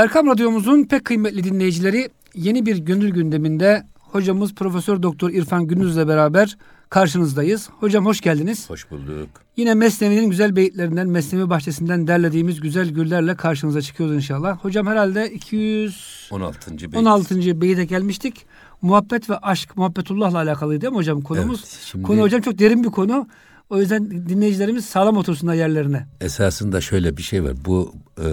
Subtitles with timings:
[0.00, 6.56] Erkam Radyomuzun pek kıymetli dinleyicileri yeni bir gönül gündeminde hocamız Profesör Doktor İrfan Gündüz'le beraber
[6.90, 7.68] karşınızdayız.
[7.80, 8.70] Hocam hoş geldiniz.
[8.70, 9.28] Hoş bulduk.
[9.56, 14.58] Yine Mesnevi'nin güzel beyitlerinden, Mesnevi bahçesinden derlediğimiz güzel güllerle karşınıza çıkıyoruz inşallah.
[14.58, 16.70] Hocam herhalde 216.
[16.70, 16.96] beyit.
[16.96, 17.60] 16.
[17.60, 18.46] beyite gelmiştik.
[18.82, 21.60] Muhabbet ve aşk, muhabbetullahla alakalıydı değil mi hocam konumuz?
[21.60, 22.04] Evet, şimdi...
[22.04, 23.28] Konu hocam çok derin bir konu.
[23.70, 26.06] O yüzden dinleyicilerimiz sağlam otursunlar yerlerine.
[26.20, 27.52] Esasında şöyle bir şey var.
[27.64, 28.26] Bu e,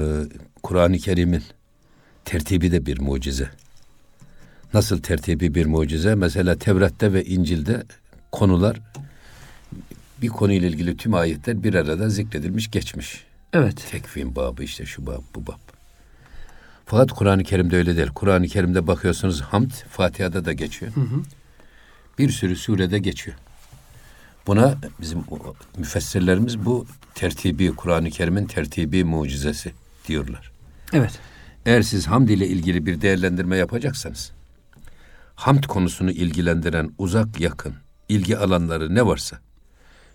[0.63, 1.43] Kur'an-ı Kerim'in
[2.28, 3.49] tertibi de bir mucize.
[4.73, 6.16] Nasıl tertibi bir mucize?
[6.16, 7.84] Mesela Tevrat'ta ve İncil'de
[8.31, 8.81] konular
[10.22, 13.23] bir konuyla ilgili tüm ayetler bir arada zikredilmiş geçmiş.
[13.53, 13.88] Evet.
[13.91, 15.59] Tekvim babı işte şu bab bu bab.
[16.86, 18.08] Fakat Kur'an-ı Kerim'de öyle değil.
[18.08, 20.95] Kur'an-ı Kerim'de bakıyorsunuz hamd Fatiha'da da geçiyor.
[20.95, 21.22] Hı hı.
[22.20, 23.38] Bir sürü surede geçiyor.
[24.48, 25.23] Buna bizim
[25.78, 29.72] müfessirlerimiz bu tertibi Kur'an-ı Kerim'in tertibi mucizesi
[30.08, 30.52] diyorlar.
[30.94, 31.20] Evet.
[31.67, 34.31] Eğer siz hamd ile ilgili bir değerlendirme yapacaksanız
[35.36, 37.73] hamd konusunu ilgilendiren uzak yakın
[38.09, 39.39] ilgi alanları ne varsa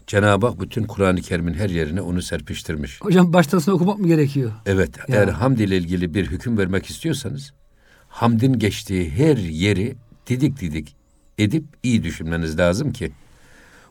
[0.07, 3.01] Cenab-ı Hak bütün Kur'an-ı Kerim'in her yerine onu serpiştirmiş.
[3.01, 4.53] Hocam baştan okumak mı gerekiyor?
[4.67, 4.99] Evet.
[4.99, 5.05] Ya.
[5.09, 7.53] Eğer hamd ile ilgili bir hüküm vermek istiyorsanız
[8.09, 9.97] hamdin geçtiği her yeri
[10.27, 10.97] didik didik
[11.39, 13.13] edip iyi düşünmeniz lazım ki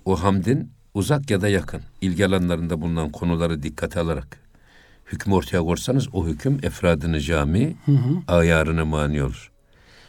[0.05, 4.40] o hamdin uzak ya da yakın ilgi alanlarında bulunan konuları dikkate alarak
[5.11, 8.17] hüküm ortaya korsanız o hüküm efradını cami, hı hı.
[8.27, 9.51] ayarını mani olur.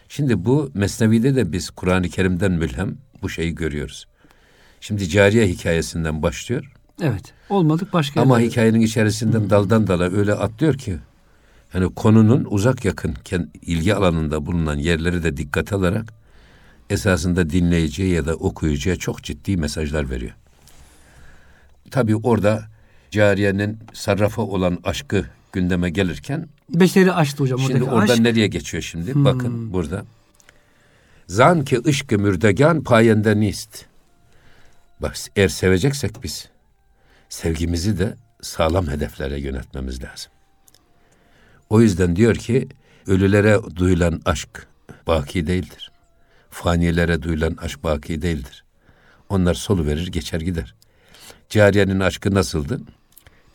[0.08, 4.06] Şimdi bu Mesnevi'de de biz Kur'an-ı Kerim'den mülhem bu şeyi görüyoruz.
[4.80, 6.72] Şimdi cariye hikayesinden başlıyor.
[7.02, 7.32] Evet.
[7.48, 8.20] Olmadık başka.
[8.20, 8.52] Ama yerlerde.
[8.52, 9.50] hikayenin içerisinden hı.
[9.50, 10.98] daldan dala öyle atlıyor ki
[11.74, 13.14] yani konunun uzak yakın
[13.62, 16.12] ilgi alanında bulunan yerleri de dikkat alarak
[16.90, 20.34] esasında dinleyiciye ya da okuyucuya çok ciddi mesajlar veriyor.
[21.90, 22.71] Tabii orada
[23.12, 27.58] cariyenin sarrafa olan aşkı gündeme gelirken beşeri aşktı hocam.
[27.58, 28.22] Şimdi orada aşk.
[28.22, 29.14] nereye geçiyor şimdi?
[29.14, 29.24] Hmm.
[29.24, 30.04] Bakın burada.
[31.26, 33.84] Zan ki ışkı mürdegan payende nist.
[35.00, 36.48] Bak eğer seveceksek biz
[37.28, 40.32] sevgimizi de sağlam hedeflere yönetmemiz lazım.
[41.70, 42.68] O yüzden diyor ki
[43.06, 44.66] ölülere duyulan aşk
[45.06, 45.90] baki değildir.
[46.50, 48.64] Fanilere duyulan aşk baki değildir.
[49.28, 50.74] Onlar solu verir geçer gider.
[51.48, 52.80] Cariyenin aşkı nasıldı?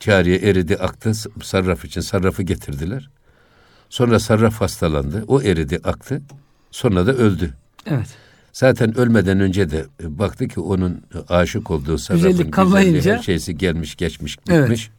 [0.00, 3.10] Cariye eridi aktı sarraf için sarrafı getirdiler.
[3.90, 5.24] Sonra sarraf hastalandı.
[5.28, 6.22] O eridi aktı.
[6.70, 7.54] Sonra da öldü.
[7.86, 8.08] Evet.
[8.52, 13.58] Zaten ölmeden önce de e, baktı ki onun aşık olduğu sarrafın Güzellik kalmayınca her şeysi
[13.58, 14.90] gelmiş geçmiş gitmiş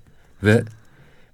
[0.43, 0.43] evet.
[0.43, 0.63] ve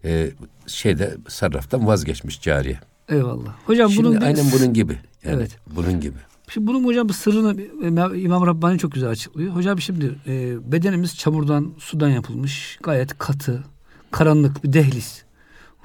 [0.09, 0.31] e,
[0.67, 2.79] şeyde sarraftan vazgeçmiş cariye.
[3.09, 3.55] Eyvallah.
[3.65, 4.99] Hocam Şimdi bunun aynen bunun gibi.
[5.23, 5.57] Yani evet.
[5.75, 6.17] Bunun gibi.
[6.49, 7.61] Şimdi bunun hocam sırrını
[8.17, 9.55] İmam Rabbani çok güzel açıklıyor.
[9.55, 12.79] Hocam şimdi e, bedenimiz çamurdan, sudan yapılmış.
[12.83, 13.63] Gayet katı,
[14.11, 15.23] karanlık bir dehliz.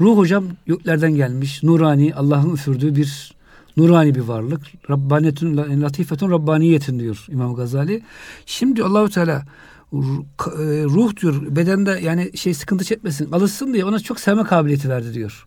[0.01, 1.63] Ruh hocam göklerden gelmiş.
[1.63, 3.33] Nurani, Allah'ın üfürdüğü bir
[3.77, 4.61] nurani bir varlık.
[4.91, 8.03] Rabbaniyetun, latifetun rabbaniyetin diyor İmam Gazali.
[8.47, 9.45] Şimdi Allahu Teala
[9.93, 9.99] e,
[10.85, 15.47] ruh diyor bedende yani şey sıkıntı çekmesin, alışsın diye ona çok sevme kabiliyeti verdi diyor.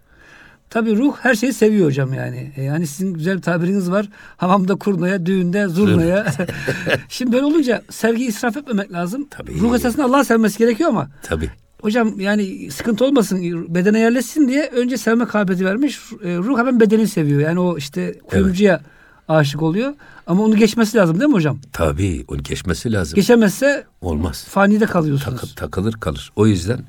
[0.73, 2.51] Tabi ruh her şeyi seviyor hocam yani.
[2.57, 4.09] E, yani sizin güzel bir tabiriniz var.
[4.37, 6.33] Hamamda kurnaya, düğünde zurnaya.
[7.09, 9.27] Şimdi böyle olunca sevgi israf etmemek lazım.
[9.29, 9.59] Tabii.
[9.59, 11.09] Ruh esasında Allah'ı sevmesi gerekiyor ama.
[11.23, 11.49] Tabii.
[11.81, 15.99] Hocam yani sıkıntı olmasın bedene yerleşsin diye önce sevme kabiliyeti vermiş.
[16.23, 17.41] E, ruh hemen bedeni seviyor.
[17.41, 18.85] Yani o işte kuyumcuya evet.
[19.27, 19.93] aşık oluyor.
[20.27, 21.59] Ama onu geçmesi lazım değil mi hocam?
[21.73, 23.15] Tabii onu geçmesi lazım.
[23.15, 24.45] Geçemezse olmaz.
[24.49, 25.41] Fanide kalıyorsunuz.
[25.41, 26.31] Takı, takılır kalır.
[26.35, 26.79] O yüzden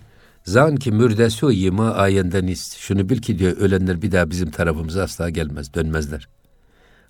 [0.44, 2.76] Zan ki mürdesi o yima ayenden ist.
[2.76, 6.28] Şunu bil ki diyor ölenler bir daha bizim tarafımıza asla gelmez, dönmezler.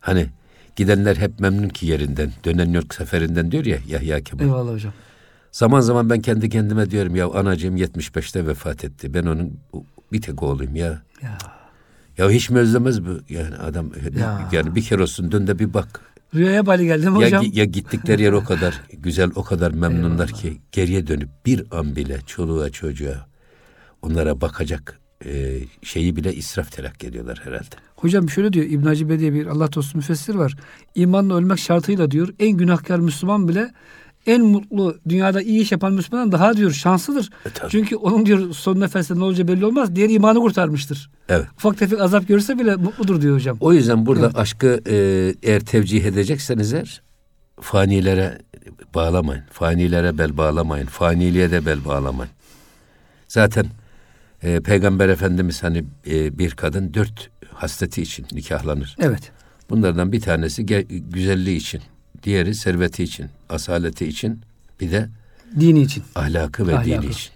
[0.00, 0.30] Hani
[0.76, 4.44] gidenler hep memnun ki yerinden, dönen yok seferinden diyor ya Yahya Kemal.
[4.44, 4.92] Eyvallah hocam.
[5.52, 9.14] Zaman zaman ben kendi kendime diyorum ya anacığım 75'te vefat etti.
[9.14, 9.60] Ben onun
[10.12, 11.02] bir tek oğluyum ya.
[11.22, 11.38] Ya.
[12.18, 13.20] Ya hiç mi özlemez bu?
[13.28, 14.48] Yani adam ya.
[14.52, 16.00] yani bir kere olsun dön de bir bak.
[16.34, 17.42] Rüyaya bali geldim hocam.
[17.42, 20.42] Ya, ya gittikleri yer o kadar güzel, o kadar memnunlar Eyvallah.
[20.42, 23.26] ki geriye dönüp bir an bile çoluğa çocuğa
[24.02, 27.76] onlara bakacak e, şeyi bile israf telakki ediyorlar herhalde.
[27.96, 30.56] Hocam şöyle diyor İbn Hacı diye bir Allah dostu müfessir var.
[30.94, 33.72] İmanla ölmek şartıyla diyor en günahkar Müslüman bile
[34.26, 37.30] en mutlu dünyada iyi iş yapan Müslüman daha diyor şanslıdır.
[37.46, 39.96] E, Çünkü onun diyor son nefeste ne olacağı belli olmaz.
[39.96, 41.10] Diğer imanı kurtarmıştır.
[41.28, 41.46] Evet.
[41.56, 43.56] Ufak tefek azap görürse bile mutludur diyor hocam.
[43.60, 44.36] O yüzden burada evet.
[44.38, 44.96] aşkı e,
[45.42, 47.02] eğer tevcih edecekseniz eğer
[47.60, 48.38] fanilere
[48.94, 49.42] bağlamayın.
[49.50, 50.86] Fanilere bel bağlamayın.
[50.86, 52.32] Faniliğe de bel bağlamayın.
[53.28, 53.66] Zaten
[54.42, 58.96] e, Peygamber Efendimiz hani e, bir kadın dört hasleti için nikahlanır.
[59.00, 59.32] Evet.
[59.70, 61.80] Bunlardan bir tanesi güzelliği için,
[62.24, 64.40] diğeri serveti için, asaleti için,
[64.80, 65.08] bir de
[65.60, 67.02] dini için, ahlakı ve ahlakı.
[67.02, 67.32] dini için.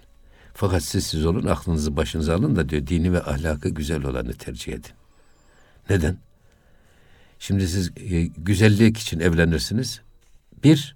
[0.53, 4.73] Fakat siz siz olun, aklınızı başınıza alın da diyor dini ve ahlakı güzel olanı tercih
[4.73, 4.91] edin.
[5.89, 6.17] Neden?
[7.39, 10.01] Şimdi siz e, güzellik için evlenirsiniz.
[10.63, 10.95] Bir,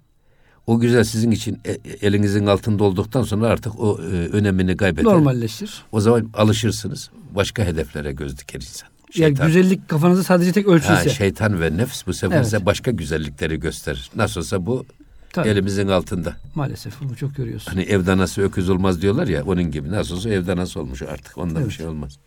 [0.66, 1.72] o güzel sizin için e,
[2.06, 5.04] elinizin altında olduktan sonra artık o e, önemini kaybeder.
[5.04, 5.84] Normalleşir.
[5.92, 7.10] O zaman alışırsınız.
[7.34, 8.88] Başka hedeflere göz diker insan.
[9.16, 10.94] Yani güzellik kafanızda sadece tek ölçüyse.
[10.94, 12.44] Ha, şeytan ve nefs bu sefer Evet.
[12.44, 14.10] size başka güzellikleri gösterir.
[14.16, 14.86] Nasıl olsa bu
[15.32, 15.48] Tabii.
[15.48, 16.36] elimizin altında.
[16.54, 17.70] Maalesef bunu çok görüyorsun.
[17.72, 19.90] Hani ev danası öküz olmaz diyorlar ya onun gibi.
[19.92, 21.38] Nasıl olsa ev danası olmuş artık.
[21.38, 21.68] Ondan Evet.
[21.68, 22.18] bir şey olmaz.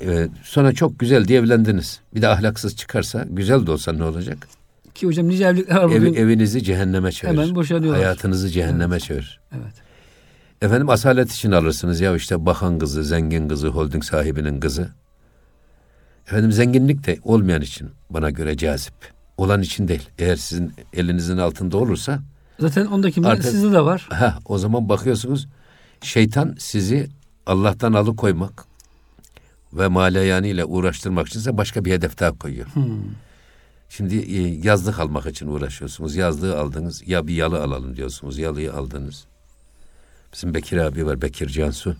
[0.00, 2.00] Evet, sonra çok güzel diye evlendiniz.
[2.14, 4.48] Bir de ahlaksız çıkarsa güzel de olsa ne olacak?
[4.94, 7.38] Ki hocam nice evlilikler var Ev, evinizi cehenneme çevirir.
[7.38, 8.02] Hemen boşanıyorlar.
[8.02, 9.40] Hayatınızı cehenneme çevirir.
[9.52, 9.74] Evet.
[10.62, 14.88] Efendim asalet için alırsınız ya işte bakan kızı, zengin kızı, holding sahibinin kızı.
[16.26, 18.94] Efendim zenginlik de olmayan için bana göre cazip.
[19.36, 20.08] Olan için değil.
[20.18, 22.20] Eğer sizin elinizin altında olursa
[22.60, 24.06] Zaten ondaki Artık- sizde de var.
[24.10, 25.48] ha o zaman bakıyorsunuz
[26.02, 27.08] şeytan sizi
[27.46, 28.64] Allah'tan alıkoymak
[29.72, 32.66] ve maleyani ile uğraştırmak için size başka bir hedef daha koyuyor.
[32.66, 32.84] Hmm.
[33.88, 36.16] Şimdi e, yazlık almak için uğraşıyorsunuz.
[36.16, 37.02] Yazlığı aldınız.
[37.08, 38.38] Ya bir yalı alalım diyorsunuz.
[38.38, 39.24] Yalıyı aldınız.
[40.32, 41.22] Bizim Bekir abi var.
[41.22, 41.96] Bekir Cansu.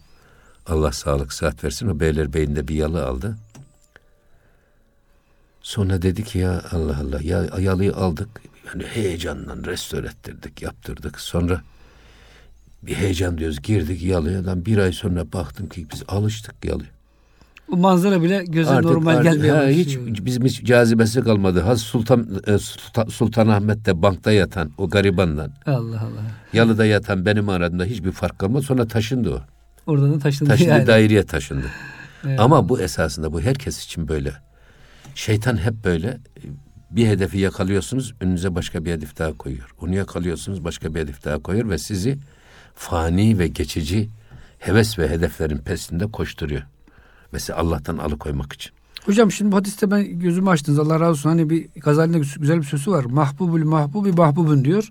[0.67, 1.89] Allah sağlık sıhhat versin.
[1.89, 3.37] O Beylerbeyi'nde bir yalı aldı.
[5.65, 8.29] Sonra dedi ki ya Allah Allah ya yalıyı aldık.
[8.67, 11.21] Yani heyecanla restore ettirdik, yaptırdık.
[11.21, 11.61] Sonra
[12.83, 13.63] bir heyecan diyoruz.
[13.63, 14.67] Girdik yalıya.
[14.67, 16.89] Bir ay sonra baktım ki biz alıştık yalıya.
[17.71, 19.57] Bu manzara bile göze Artık- normal artık- gelmiyor.
[19.57, 21.61] ha, hiç bizim hiç cazibesi kalmadı.
[21.61, 26.23] Haz Sultan e, Sultan, Sultanahmet'te bankta yatan o garibanla Allah Allah.
[26.53, 28.63] yalıda yatan benim aramda hiçbir fark kalmadı.
[28.63, 29.41] Sonra taşındı o.
[29.91, 30.87] Oradan da taşındı Taşındı yani.
[30.87, 31.67] daireye taşındı.
[32.27, 32.41] Evet.
[32.41, 34.33] Ama bu esasında bu herkes için böyle.
[35.15, 36.19] Şeytan hep böyle
[36.91, 39.75] bir hedefi yakalıyorsunuz önünüze başka bir hedef daha koyuyor.
[39.81, 42.19] Onu yakalıyorsunuz başka bir hedef daha koyuyor ve sizi
[42.75, 44.09] fani ve geçici
[44.59, 46.63] heves ve hedeflerin pesinde koşturuyor.
[47.33, 48.73] Mesela Allah'tan alıkoymak için.
[49.05, 51.29] Hocam şimdi bu hadiste ben gözümü açtınız Allah razı olsun.
[51.29, 53.05] Hani bir Gazali'nde güzel bir sözü var.
[53.05, 54.91] Mahbubul mahbubi mahbubun diyor.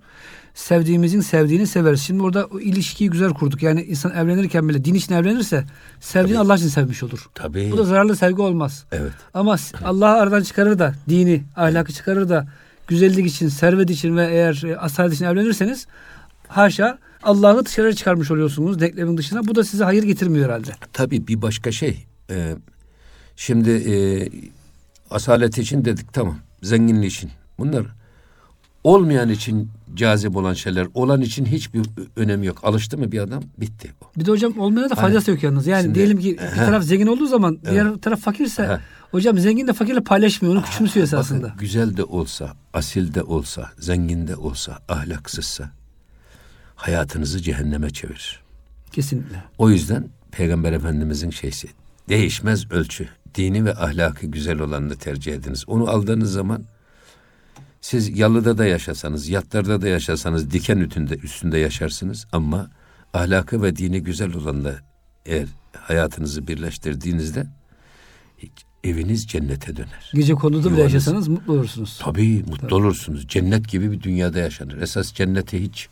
[0.53, 2.01] Sevdiğimizin sevdiğini severiz.
[2.01, 3.63] Şimdi orada o ilişkiyi güzel kurduk.
[3.63, 5.63] Yani insan evlenirken bile din için evlenirse
[6.00, 6.45] sevdiğini Tabii.
[6.45, 7.29] Allah için sevmiş olur.
[7.35, 7.71] Tabii.
[7.71, 8.85] Bu da zararlı sevgi olmaz.
[8.91, 9.11] Evet.
[9.33, 12.47] Ama Allah'ı aradan çıkarır da dini, ahlakı çıkarır da
[12.88, 15.88] güzellik için, servet için ve eğer e, asalet için evlenirseniz
[16.47, 19.47] haşa Allah'ı dışarı çıkarmış oluyorsunuz denklemin dışına.
[19.47, 20.71] Bu da size hayır getirmiyor herhalde.
[20.94, 22.05] Tabii bir başka şey.
[22.29, 22.55] Ee,
[23.35, 23.95] şimdi e,
[25.09, 26.38] asalet için dedik tamam.
[26.63, 27.31] Zenginliği için.
[27.59, 27.85] Bunlar
[28.83, 30.88] olmayan için cazip olan şeyler.
[30.94, 31.81] Olan için hiçbir
[32.15, 32.59] önemi yok.
[32.63, 33.44] Alıştı mı bir adam?
[33.57, 33.94] Bitti.
[34.01, 34.19] o.
[34.19, 35.68] Bir de hocam olmayana da faydası yok yalnız.
[35.68, 38.80] Yani Şimdi- diyelim ki bir taraf zengin olduğu zaman diğer taraf fakirse He.
[39.12, 40.56] hocam zengin de fakirle paylaşmıyor.
[40.56, 41.44] Onu küçümsüyor esasında.
[41.47, 45.71] Bakın güzel de olsa, asil de olsa, zengin de olsa, ahlaksızsa
[46.75, 48.39] hayatınızı cehenneme çevirir.
[48.91, 49.44] Kesinlikle.
[49.57, 51.68] O yüzden Peygamber Efendimizin şeysi
[52.09, 53.07] değişmez ölçü.
[53.36, 55.63] Dini ve ahlakı güzel olanını tercih ediniz.
[55.68, 56.63] Onu aldığınız zaman
[57.83, 62.69] siz yalıda da yaşasanız, yatlarda da yaşasanız, diken ütünde, üstünde yaşarsınız ama
[63.13, 64.75] ahlakı ve dini güzel olanla
[65.25, 65.47] eğer
[65.77, 67.47] hayatınızı birleştirdiğinizde
[68.83, 70.12] eviniz cennete döner.
[70.13, 72.00] Gece konuda bile yaşasanız mutlu olursunuz.
[72.03, 73.27] Tabii mutlu olursunuz.
[73.27, 74.81] Cennet gibi bir dünyada yaşanır.
[74.81, 75.89] Esas cenneti hiç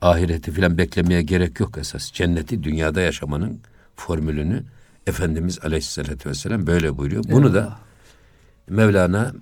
[0.00, 2.12] ahireti filan beklemeye gerek yok esas.
[2.12, 3.60] Cenneti dünyada yaşamanın
[3.96, 4.64] formülünü
[5.06, 7.24] Efendimiz Aleyhisselatü Vesselam böyle buyuruyor.
[7.28, 7.78] Bunu da Eyvallah.
[8.68, 9.32] Mevlana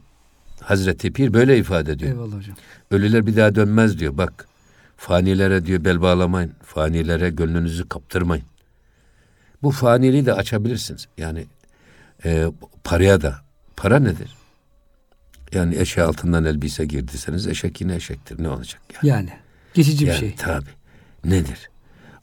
[0.62, 2.11] Hazreti Pir böyle ifade ediyor.
[2.12, 2.57] Eyvallah hocam.
[2.90, 4.19] Ölüler bir daha dönmez diyor.
[4.19, 4.49] Bak
[4.97, 6.52] fanilere diyor bel bağlamayın.
[6.62, 8.45] Fanilere gönlünüzü kaptırmayın.
[9.62, 11.09] Bu faniliği de açabilirsiniz.
[11.19, 11.47] Yani
[12.25, 12.47] e,
[12.85, 13.40] paraya da.
[13.76, 14.37] Para nedir?
[15.52, 18.43] Yani eşeği altından elbise girdiyseniz eşek yine eşektir.
[18.43, 19.09] Ne olacak yani?
[19.09, 19.31] Yani
[19.75, 20.35] geçici bir yani şey.
[20.35, 20.67] tabi.
[21.25, 21.71] Nedir?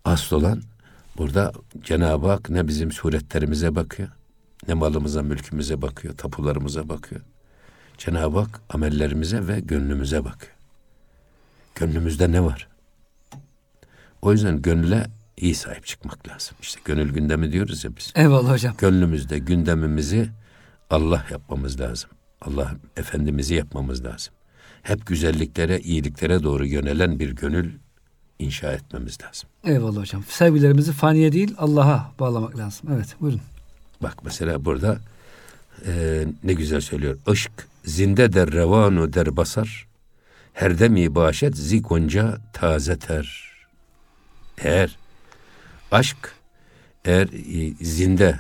[0.06, 0.62] Asıl olan
[1.18, 1.52] burada
[1.84, 4.10] Cenab-ı Hak ne bizim suretlerimize bakıyor,
[4.68, 7.22] ne malımıza, mülkümüze bakıyor, tapularımıza bakıyor.
[7.98, 10.54] Cenab-ı Hak amellerimize ve gönlümüze bakıyor.
[11.76, 12.68] Gönlümüzde ne var?
[14.22, 16.58] O yüzden gönüle iyi sahip çıkmak lazım.
[16.62, 18.12] İşte gönül gündemi diyoruz ya biz.
[18.16, 18.76] Eyvallah hocam.
[18.78, 20.30] Gönlümüzde gündemimizi
[20.90, 22.10] Allah yapmamız lazım.
[22.42, 24.34] Allah Efendimiz'i yapmamız lazım.
[24.84, 27.72] Hep güzelliklere, iyiliklere doğru yönelen bir gönül
[28.40, 29.50] inşa etmemiz lazım.
[29.64, 30.24] Eyvallah hocam.
[30.28, 32.90] Sevgilerimizi faniye değil Allah'a bağlamak lazım.
[32.94, 33.42] Evet buyurun.
[34.02, 34.98] Bak mesela burada
[35.86, 37.18] e, ne güzel söylüyor.
[37.34, 37.52] Işk
[37.88, 39.88] zinde der revanu der basar.
[40.54, 43.54] Herdemi başet zigonca taze ter.
[44.58, 44.98] Eğer
[45.92, 46.36] aşk
[47.06, 48.40] eğer e, zinde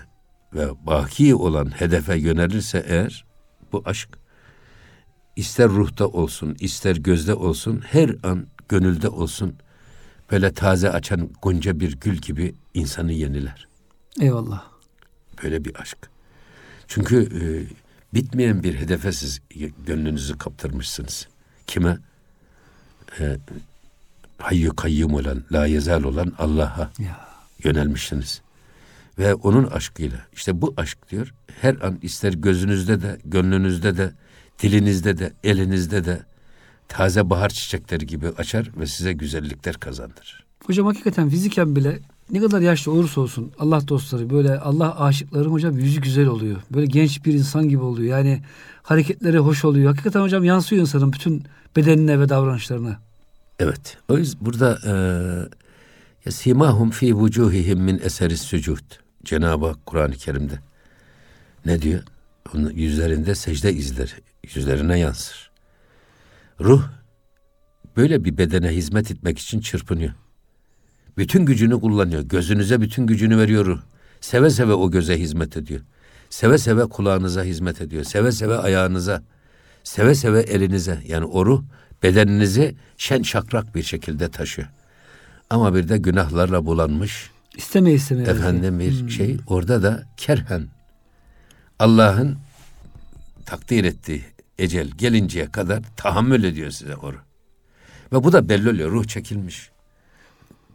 [0.53, 3.25] ve baki olan hedefe yönelirse eğer
[3.71, 4.09] bu aşk
[5.35, 9.55] ister ruhta olsun ister gözde olsun her an gönülde olsun
[10.31, 13.67] böyle taze açan gonca bir gül gibi insanı yeniler.
[14.21, 14.63] Eyvallah.
[15.43, 15.97] Böyle bir aşk.
[16.87, 17.43] Çünkü e,
[18.13, 19.41] bitmeyen bir hedefe siz
[19.85, 21.27] gönlünüzü kaptırmışsınız.
[21.67, 21.97] Kime?
[23.19, 23.37] E,
[24.37, 26.91] hayyu kayyum olan, la yezal olan Allah'a
[27.63, 28.41] yönelmişsiniz.
[29.19, 34.11] Ve onun aşkıyla, işte bu aşk diyor, her an ister gözünüzde de, gönlünüzde de,
[34.59, 36.21] dilinizde de, elinizde de
[36.87, 40.45] taze bahar çiçekleri gibi açar ve size güzellikler kazandırır.
[40.65, 41.99] Hocam hakikaten fiziken bile
[42.31, 46.57] ne kadar yaşlı olursa olsun Allah dostları böyle Allah aşıkları hocam yüzü güzel oluyor.
[46.71, 48.17] Böyle genç bir insan gibi oluyor.
[48.17, 48.41] Yani
[48.83, 49.91] hareketleri hoş oluyor.
[49.91, 51.43] Hakikaten hocam yansıyor insanın bütün
[51.75, 52.99] bedenine ve davranışlarına.
[53.59, 53.97] Evet.
[54.09, 54.79] O yüzden burada
[56.25, 58.83] e, simahum fi vucuhihim min eseris sucud.
[59.23, 60.59] Cenab-ı Hak Kur'an-ı Kerim'de
[61.65, 62.03] ne diyor?
[62.55, 64.11] Onun yüzlerinde secde izleri,
[64.55, 65.51] yüzlerine yansır.
[66.59, 66.83] Ruh
[67.97, 70.13] böyle bir bedene hizmet etmek için çırpınıyor.
[71.17, 72.21] Bütün gücünü kullanıyor.
[72.21, 73.79] Gözünüze bütün gücünü veriyor.
[74.21, 75.81] Seve seve o göze hizmet ediyor.
[76.29, 78.03] Seve seve kulağınıza hizmet ediyor.
[78.03, 79.23] Seve seve ayağınıza,
[79.83, 80.99] seve seve elinize.
[81.07, 81.63] Yani o ruh
[82.03, 84.67] bedeninizi şen şakrak bir şekilde taşıyor.
[85.49, 88.29] Ama bir de günahlarla bulanmış İstemeye istemeye.
[88.29, 90.67] efendim bir şey orada da kerhen
[91.79, 92.37] Allah'ın
[93.45, 94.23] takdir ettiği
[94.59, 97.19] ecel gelinceye kadar tahammül ediyor size o ruh.
[98.13, 98.91] Ve bu da belli oluyor.
[98.91, 99.69] Ruh çekilmiş.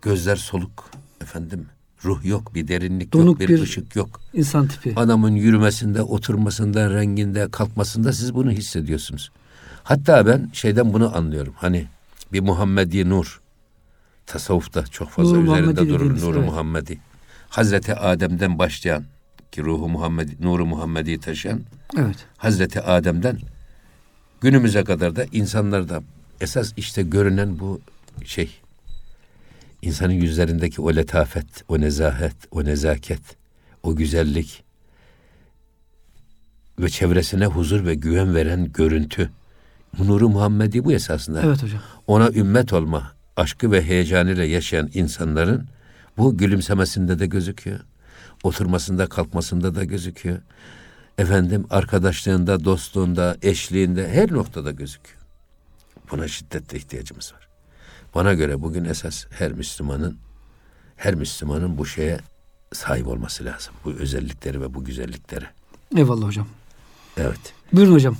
[0.02, 0.90] Gözler soluk.
[1.23, 1.66] Efendim
[2.04, 4.21] ruh yok, bir derinlik Donuk yok, bir, bir- ışık yok.
[4.35, 4.92] İnsan tipi.
[4.97, 9.30] Adamın yürümesinde, oturmasında, renginde, kalkmasında siz bunu hissediyorsunuz.
[9.85, 11.54] Hatta ben şeyden bunu anlıyorum.
[11.56, 11.87] Hani
[12.32, 13.40] bir Muhammedi nur.
[14.26, 16.21] Tasavvufta çok fazla Nur-u üzerinde Muhammedi durur.
[16.21, 16.49] Nuru evet.
[16.50, 16.99] Muhammedi.
[17.49, 19.04] Hazreti Adem'den başlayan
[19.52, 21.61] ki ruhu Muhammedi, nuru Muhammedi taşıyan
[21.99, 22.16] Evet.
[22.37, 23.38] Hazreti Adem'den
[24.40, 26.02] günümüze kadar da insanlarda
[26.40, 27.80] esas işte görünen bu
[28.25, 28.62] şey.
[29.83, 33.23] İnsanın yüzlerindeki o letafet, o nezahet, o nezaket,
[33.83, 34.65] o güzellik
[36.79, 39.31] ve çevresine huzur ve güven veren görüntü.
[39.99, 41.43] Nuru Muhammedi bu esasında.
[41.43, 41.81] Evet hocam.
[42.07, 45.67] Ona ümmet olma aşkı ve heyecanıyla yaşayan insanların
[46.17, 47.81] bu gülümsemesinde de gözüküyor.
[48.43, 50.39] Oturmasında, kalkmasında da gözüküyor.
[51.19, 55.19] Efendim arkadaşlığında, dostluğunda, eşliğinde her noktada gözüküyor.
[56.11, 57.51] Buna şiddetle ihtiyacımız var.
[58.14, 60.19] Bana göre bugün esas her Müslümanın
[60.97, 62.21] her Müslümanın bu şeye
[62.73, 63.75] sahip olması lazım.
[63.85, 65.47] Bu özellikleri ve bu güzelliklere.
[65.97, 66.47] Eyvallah hocam.
[67.16, 67.54] Evet.
[67.73, 68.16] Buyurun hocam.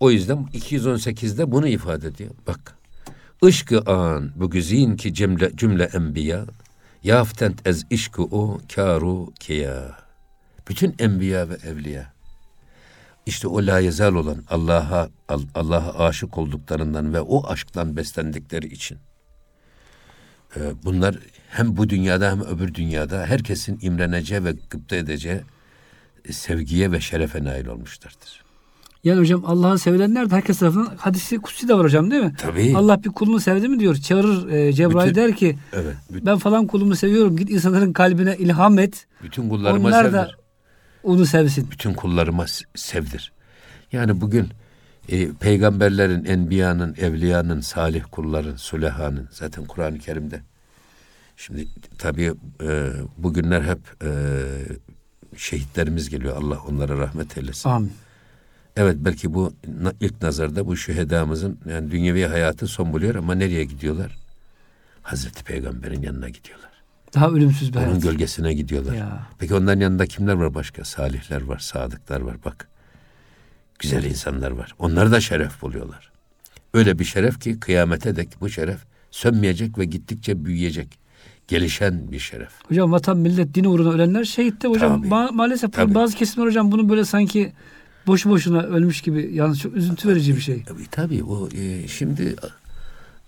[0.00, 2.30] O yüzden 218'de bunu ifade ediyor.
[2.46, 2.74] Bak.
[3.42, 6.46] Işkı an bu güzin ki cümle, cümle enbiya
[7.02, 9.98] yaftent ez işkı o karu kiya.
[10.68, 12.12] Bütün enbiya ve evliya.
[13.28, 15.08] İşte o la yezal olan Allah'a
[15.54, 18.98] Allah'a aşık olduklarından ve o aşktan beslendikleri için.
[20.56, 21.16] Ee, Bunlar
[21.48, 25.40] hem bu dünyada hem öbür dünyada herkesin imreneceği ve gıpta edeceği
[26.30, 28.44] sevgiye ve şerefe nail olmuşlardır.
[29.04, 32.34] Yani hocam Allah'ı sevilenler de herkes tarafından hadisi kutsi de var hocam değil mi?
[32.38, 32.72] Tabii.
[32.76, 33.94] Allah bir kulunu sevdi mi diyor.
[33.96, 35.96] Çağırır e, Cebrail Bütün- der ki Evet.
[36.12, 37.36] Bütün, ben falan kulumu seviyorum.
[37.36, 39.06] Git insanların kalbine ilham et.
[39.22, 40.12] bütün kullarıma Onlar sevdir.
[40.12, 40.30] da
[41.02, 41.70] onu sevsin.
[41.70, 43.32] Bütün kullarıma sevdir.
[43.92, 44.48] Yani bugün
[45.08, 50.40] e, peygamberlerin, enbiyanın, evliyanın, salih kulların, sülehanın zaten Kur'an-ı Kerim'de.
[51.36, 54.10] Şimdi tabii e, bugünler hep e,
[55.36, 56.36] şehitlerimiz geliyor.
[56.36, 57.68] Allah onlara rahmet eylesin.
[57.68, 57.92] Amin.
[58.76, 59.52] Evet belki bu
[60.00, 64.18] ilk nazarda bu şühedamızın yani dünyevi hayatı son buluyor ama nereye gidiyorlar?
[65.02, 66.67] Hazreti Peygamber'in yanına gidiyorlar.
[67.14, 68.02] Daha ölümsüz bir Onun hayat.
[68.02, 68.94] gölgesine gidiyorlar.
[68.94, 69.26] Ya.
[69.38, 70.84] Peki onların yanında kimler var başka?
[70.84, 72.68] Salihler var, sadıklar var bak.
[73.78, 74.74] Güzel insanlar var.
[74.78, 76.10] Onlar da şeref buluyorlar.
[76.74, 78.78] Öyle bir şeref ki kıyamete dek bu şeref
[79.10, 80.98] sönmeyecek ve gittikçe büyüyecek.
[81.48, 82.50] Gelişen bir şeref.
[82.68, 85.02] Hocam vatan millet din uğruna ölenler şehitte hocam.
[85.02, 85.14] Tabii.
[85.14, 85.94] Ma- maalesef Tabii.
[85.94, 87.52] bazı kesimler hocam bunu böyle sanki
[88.06, 90.62] boşu boşuna ölmüş gibi yalnız çok üzüntü verici bir şey.
[90.64, 92.36] Tabii, tabii o e, şimdi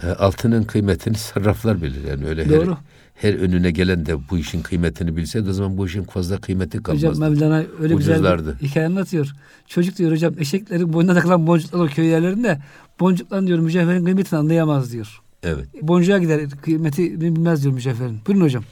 [0.02, 2.04] e, altının kıymetini sarraflar bilir.
[2.08, 2.70] Yani öyle Doğru.
[2.72, 2.76] her,
[3.20, 7.14] her önüne gelen de bu işin kıymetini bilse o zaman bu işin fazla kıymeti Hocam
[7.14, 7.20] kalmazdı.
[7.20, 8.58] Mevlana öyle güzel Ucuzlardı.
[8.60, 9.32] bir hikaye anlatıyor.
[9.66, 12.58] Çocuk diyor hocam eşeklerin boynuna takılan boncuklar o köy yerlerinde
[13.00, 15.20] boncukların diyor mücevherin kıymetini anlayamaz diyor.
[15.42, 15.66] Evet.
[15.82, 18.18] Boncuğa gider kıymeti bilmez diyor mücevherin.
[18.26, 18.64] Buyurun hocam.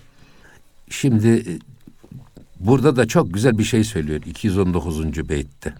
[0.91, 1.59] Şimdi e,
[2.61, 5.29] burada da çok güzel bir şey söylüyor 219.
[5.29, 5.75] beytte.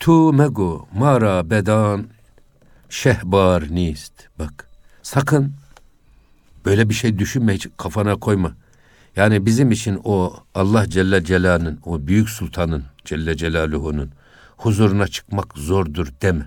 [0.00, 2.04] Tu mego mara bedan
[2.88, 4.12] şehbar nist.
[4.38, 4.68] Bak
[5.02, 5.52] sakın
[6.64, 8.56] böyle bir şey düşünme hiç kafana koyma.
[9.16, 14.10] Yani bizim için o Allah Celle Celal'ın o büyük sultanın Celle Celaluhu'nun
[14.56, 16.46] huzuruna çıkmak zordur deme.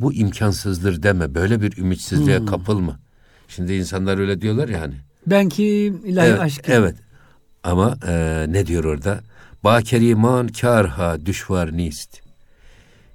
[0.00, 1.34] Bu imkansızdır deme.
[1.34, 2.98] Böyle bir ümitsizliğe kapılma.
[3.48, 4.94] Şimdi insanlar öyle diyorlar ya hani.
[5.26, 6.06] Ben kim?
[6.06, 6.64] İlahi Evet, aşk.
[6.68, 6.96] evet.
[7.64, 9.20] Ama e, ne diyor orada?
[9.64, 12.20] Ba keriman karha düşvar nist.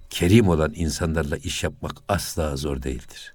[0.10, 3.34] Kerim olan insanlarla iş yapmak asla zor değildir.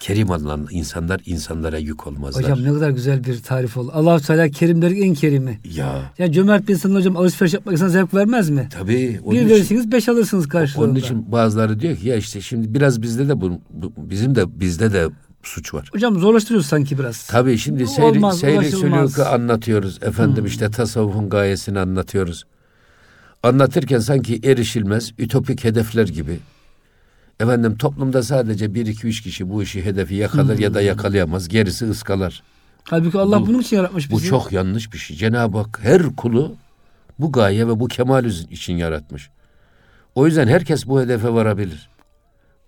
[0.00, 2.42] Kerim olan insanlar insanlara yük olmazlar.
[2.44, 3.90] Hocam ne kadar güzel bir tarif oldu.
[3.94, 5.60] allah Teala kerimlerin en kerimi.
[5.74, 8.68] ya Yani cömert bir insanın hocam alışveriş yapmak insana zevk vermez mi?
[8.72, 10.86] tabii bir için, verirsiniz beş alırsınız karşılığında.
[10.90, 14.60] onun için bazıları diyor ki ya işte şimdi biraz bizde de bu, bu- bizim de
[14.60, 15.08] bizde de
[15.42, 15.88] suç var.
[15.92, 17.26] Hocam zorlaştırıyoruz sanki biraz.
[17.26, 19.98] Tabii şimdi seyri, olmaz, seyri sülûkü anlatıyoruz.
[20.02, 22.44] Efendim işte tasavvufun gayesini anlatıyoruz.
[23.42, 26.38] Anlatırken sanki erişilmez, ütopik hedefler gibi.
[27.40, 31.48] Efendim toplumda sadece bir iki üç kişi bu işi hedefi yakalar ya da yakalayamaz.
[31.48, 32.42] Gerisi ıskalar.
[32.84, 34.26] Halbuki Allah Bu- bunun için yaratmış Bu bizi.
[34.28, 35.16] çok yanlış bir şey.
[35.16, 36.54] Cenab-ı Hak her kulu
[37.18, 39.30] bu gaye ve bu kemal için yaratmış.
[40.14, 41.88] O yüzden herkes bu hedefe varabilir.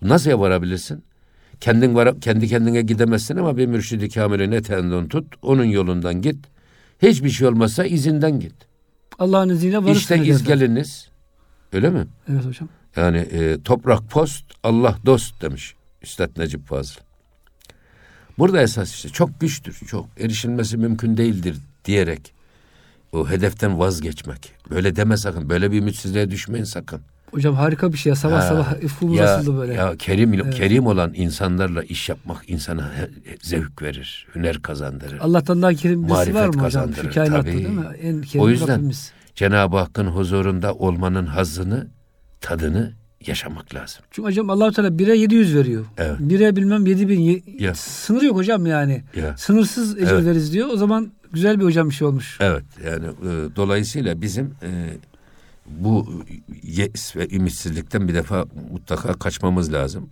[0.02, 1.04] Nasıl varabilirsin?
[1.60, 6.44] Kendin var, kendi kendine gidemezsin ama bir mürşidi kamilin eteğinden tut, onun yolundan git.
[7.02, 8.54] Hiçbir şey olmazsa izinden git.
[9.18, 9.94] Allah'ın izniyle varırsın.
[9.94, 11.08] işte izgeliniz.
[11.72, 12.06] Öyle mi?
[12.30, 12.68] Evet hocam.
[12.98, 17.00] Yani e, toprak post, Allah dost demiş Üstad Necip Fazıl.
[18.38, 22.32] Burada esas işte çok güçtür, çok erişilmesi mümkün değildir diyerek
[23.12, 24.52] o hedeften vazgeçmek.
[24.70, 27.00] Böyle deme sakın, böyle bir ümitsizliğe düşmeyin sakın.
[27.30, 28.16] Hocam harika bir şey ya.
[28.16, 29.74] Sabah Ha, sabah ufkumuz ya, böyle.
[29.74, 30.54] Ya kerim, Evet.
[30.54, 32.90] kerim olan insanlarla iş yapmak insana
[33.42, 35.18] zevk verir, hüner kazandırır.
[35.18, 36.94] Allah'tan daha kerim birisi var mı hocam?
[36.94, 37.86] Şu kainatta değil mi?
[38.02, 39.12] En kerim O yüzden Rabbimiz.
[39.34, 41.86] Cenab-ı Hakk'ın huzurunda olmanın hazzını,
[42.40, 42.92] tadını
[43.26, 44.02] yaşamak lazım.
[44.10, 45.84] Çünkü hocam allah Teala bire 700 veriyor.
[45.98, 46.16] Evet.
[46.20, 47.20] Bire bilmem 7000.
[47.20, 47.74] Ye- Ya.
[47.74, 49.02] Sınır yok hocam yani.
[49.16, 49.36] Ya.
[49.36, 50.24] Sınırsız ecir Evet.
[50.26, 50.68] veririz diyor.
[50.72, 52.38] O zaman güzel bir hocam bir şey olmuş.
[52.40, 54.68] Evet yani e, dolayısıyla bizim e,
[55.66, 56.24] bu
[56.62, 60.10] yes ve ümitsizlikten bir defa mutlaka kaçmamız lazım.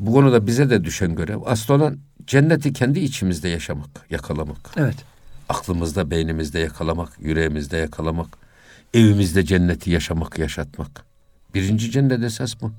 [0.00, 4.70] Bu konuda bize de düşen görev asıl olan cenneti kendi içimizde yaşamak, yakalamak.
[4.76, 4.96] Evet.
[5.48, 8.26] Aklımızda, beynimizde yakalamak, yüreğimizde yakalamak.
[8.94, 11.04] Evimizde cenneti yaşamak, yaşatmak.
[11.54, 12.72] Birinci cennet esas bu.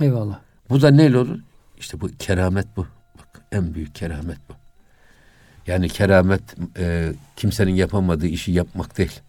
[0.00, 0.38] Eyvallah.
[0.70, 1.38] Bu da neyle olur?
[1.78, 2.86] İşte bu keramet bu.
[3.18, 4.52] Bak en büyük keramet bu.
[5.66, 6.42] Yani keramet
[6.78, 9.20] e, kimsenin yapamadığı işi yapmak değil.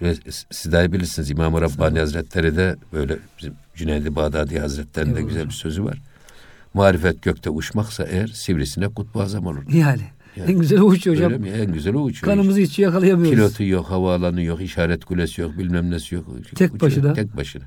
[0.00, 0.16] Öyle,
[0.50, 5.28] siz daha iyi bilirsiniz İmam-ı Rabbani Hazretleri de böyle bizim Cüneydi Bağdadi Hazretleri'nde Eyvallah.
[5.28, 5.98] güzel bir sözü var.
[6.74, 9.62] Marifet gökte uçmaksa eğer sivrisine kutbu azam olur.
[9.72, 10.02] Yani.
[10.36, 10.50] Yani.
[10.50, 11.32] En güzel uçuyor hocam.
[11.32, 11.48] Mi?
[11.48, 12.32] En güzeli o uçuyor.
[12.34, 13.38] Kanımızı hiç yakalayamıyoruz.
[13.38, 16.26] Pilotu yok, havaalanı yok, işaret kulesi yok, bilmem nesi yok.
[16.54, 17.12] Tek başına.
[17.12, 17.64] Tek başına.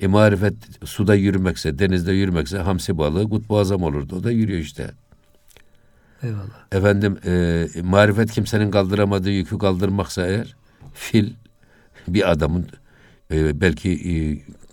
[0.00, 4.16] E marifet suda yürümekse, denizde yürümekse hamsi balığı kutbu azam olurdu.
[4.16, 4.90] O da yürüyor işte.
[6.22, 6.72] Eyvallah.
[6.72, 10.56] Efendim e, marifet kimsenin kaldıramadığı yükü kaldırmaksa eğer
[10.94, 11.32] fil
[12.08, 12.66] bir adamın
[13.32, 14.12] e, belki e,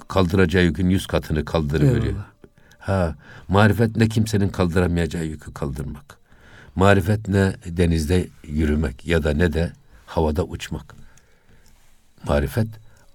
[0.08, 2.06] kaldıracağı yükün yüz katını kaldırıveriyor.
[2.06, 2.26] Eyvallah.
[2.80, 3.16] Ha,
[3.48, 6.18] marifet ne kimsenin kaldıramayacağı yükü kaldırmak.
[6.78, 9.72] Marifet ne denizde yürümek ya da ne de
[10.06, 10.96] havada uçmak.
[12.28, 12.68] Marifet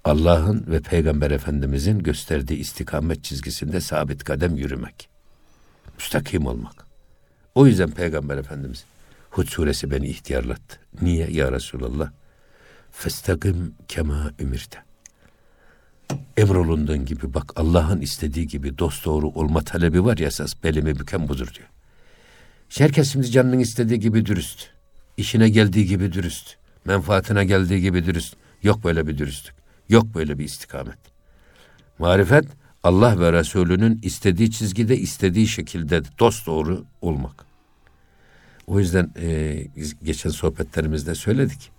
[0.04, 5.08] Allah'ın ve Peygamber Efendimizin gösterdiği istikamet çizgisinde sabit kadem yürümek.
[5.98, 6.86] Müstakim olmak.
[7.54, 8.84] O yüzden Peygamber Efendimiz
[9.30, 10.78] Hud suresi beni ihtiyarlattı.
[11.02, 12.10] Niye ya Resulallah?
[12.90, 14.78] Festakim kema ümirte.
[16.36, 21.28] Emrolunduğun gibi bak Allah'ın istediği gibi dost doğru olma talebi var ya esas belimi büken
[21.28, 21.68] budur diyor.
[22.72, 24.70] İşte Herkes şimdi canının istediği gibi dürüst.
[25.16, 26.56] işine geldiği gibi dürüst.
[26.84, 28.36] Menfaatine geldiği gibi dürüst.
[28.62, 29.54] Yok böyle bir dürüstlük.
[29.88, 30.98] Yok böyle bir istikamet.
[31.98, 32.44] Marifet
[32.82, 37.44] Allah ve Resulünün istediği çizgide istediği şekilde dost doğru olmak.
[38.66, 39.58] O yüzden e,
[40.02, 41.70] geçen sohbetlerimizde söyledik.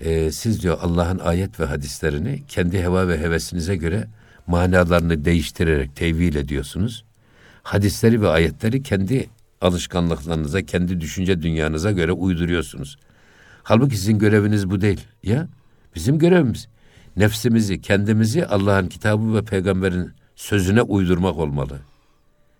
[0.00, 4.08] E, siz diyor Allah'ın ayet ve hadislerini kendi heva ve hevesinize göre
[4.46, 7.04] manalarını değiştirerek tevil ediyorsunuz.
[7.62, 9.28] Hadisleri ve ayetleri kendi
[9.60, 12.96] alışkanlıklarınıza, kendi düşünce dünyanıza göre uyduruyorsunuz.
[13.62, 15.00] Halbuki sizin göreviniz bu değil.
[15.22, 15.48] Ya
[15.94, 16.68] bizim görevimiz
[17.16, 21.78] nefsimizi, kendimizi Allah'ın kitabı ve peygamberin sözüne uydurmak olmalı.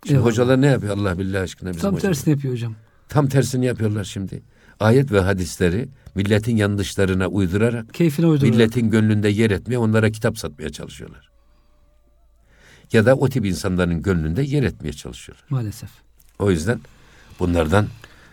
[0.02, 0.26] Şimdi Eyvallah.
[0.26, 2.14] hocalar ne yapıyor Allah billah aşkına bizim Tam hocalar?
[2.14, 2.74] tersini yapıyor hocam.
[3.08, 4.42] Tam tersini yapıyorlar şimdi.
[4.80, 8.54] Ayet ve hadisleri milletin yanlışlarına uydurarak Keyfine uyduruyor.
[8.54, 11.30] milletin gönlünde yer etmeye, onlara kitap satmaya çalışıyorlar.
[12.92, 15.44] Ya da o tip insanların gönlünde yer etmeye çalışıyorlar.
[15.50, 15.90] Maalesef.
[16.40, 16.80] O yüzden
[17.38, 17.86] bunlardan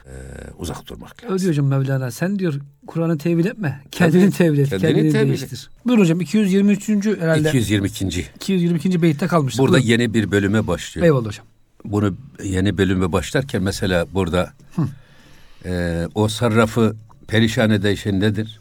[0.06, 0.14] e,
[0.58, 1.34] uzak durmak lazım.
[1.34, 2.12] Öyle hocam Mevlana.
[2.12, 2.54] Sen diyor
[2.88, 3.82] Kur'an'ı tevil etme.
[3.92, 4.70] Kendini tevil et.
[4.70, 5.70] kendini Kendini, tevil değiştir.
[5.86, 6.90] Buyurun hocam 223.
[7.20, 7.50] herhalde.
[7.50, 8.26] 222.
[8.36, 9.02] 222.
[9.02, 9.62] beytte kalmıştık.
[9.62, 9.90] Burada Buyurun.
[9.90, 11.06] yeni bir bölüme başlıyor.
[11.06, 11.46] Eyvallah hocam.
[11.86, 14.54] Bunu yeni bölüme başlarken mesela burada
[15.66, 16.96] e, o sarrafı
[17.28, 18.60] perişan eden şey nedir?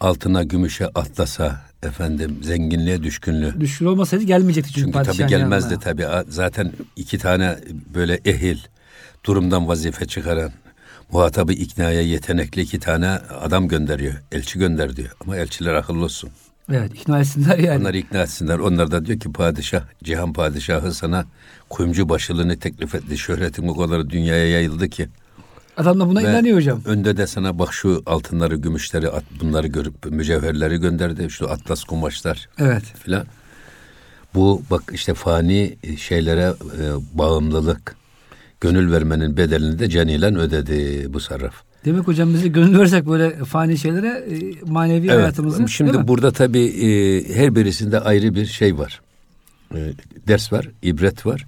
[0.00, 3.60] Altına, gümüşe, atlasa efendim zenginliğe düşkünlüğü.
[3.60, 5.80] Düşkün olmasaydı gelmeyecekti çünkü, Çünkü tabii gelmezdi yanına.
[6.24, 6.30] tabii.
[6.32, 7.58] Zaten iki tane
[7.94, 8.58] böyle ehil,
[9.24, 10.50] durumdan vazife çıkaran,
[11.12, 13.08] muhatabı iknaya yetenekli iki tane
[13.40, 14.14] adam gönderiyor.
[14.32, 15.10] Elçi gönder diyor.
[15.20, 16.30] Ama elçiler akıllı olsun.
[16.72, 17.80] Evet ikna etsinler yani.
[17.80, 18.58] Onları ikna etsinler.
[18.58, 21.24] Onlar da diyor ki padişah, cihan padişahı sana
[21.70, 23.18] kuyumcu başılığını teklif etti.
[23.18, 25.08] Şöhretin o kadar dünyaya yayıldı ki.
[25.78, 26.80] Adam da buna Ve inanıyor hocam.
[26.84, 31.30] Önde de sana bak şu altınları, gümüşleri, at, bunları görüp mücevherleri gönderdi.
[31.30, 32.82] Şu atlas kumaşlar Evet.
[32.82, 33.26] filan.
[34.34, 36.84] Bu bak işte fani şeylere e,
[37.18, 37.96] bağımlılık,
[38.60, 41.54] gönül vermenin bedelini de canilen ödedi bu sarraf.
[41.84, 44.36] Demek hocam bize gönül versek böyle fani şeylere e,
[44.70, 45.58] manevi hayatımızı.
[45.58, 46.88] değil Şimdi burada tabii e,
[47.34, 49.00] her birisinde ayrı bir şey var.
[49.74, 49.92] E,
[50.28, 51.46] ders var, ibret var,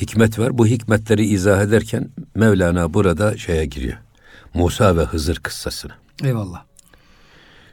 [0.00, 0.58] hikmet var.
[0.58, 3.98] Bu hikmetleri izah ederken Mevlana burada şeye giriyor.
[4.54, 5.92] Musa ve Hızır kıssasına.
[6.24, 6.64] Eyvallah.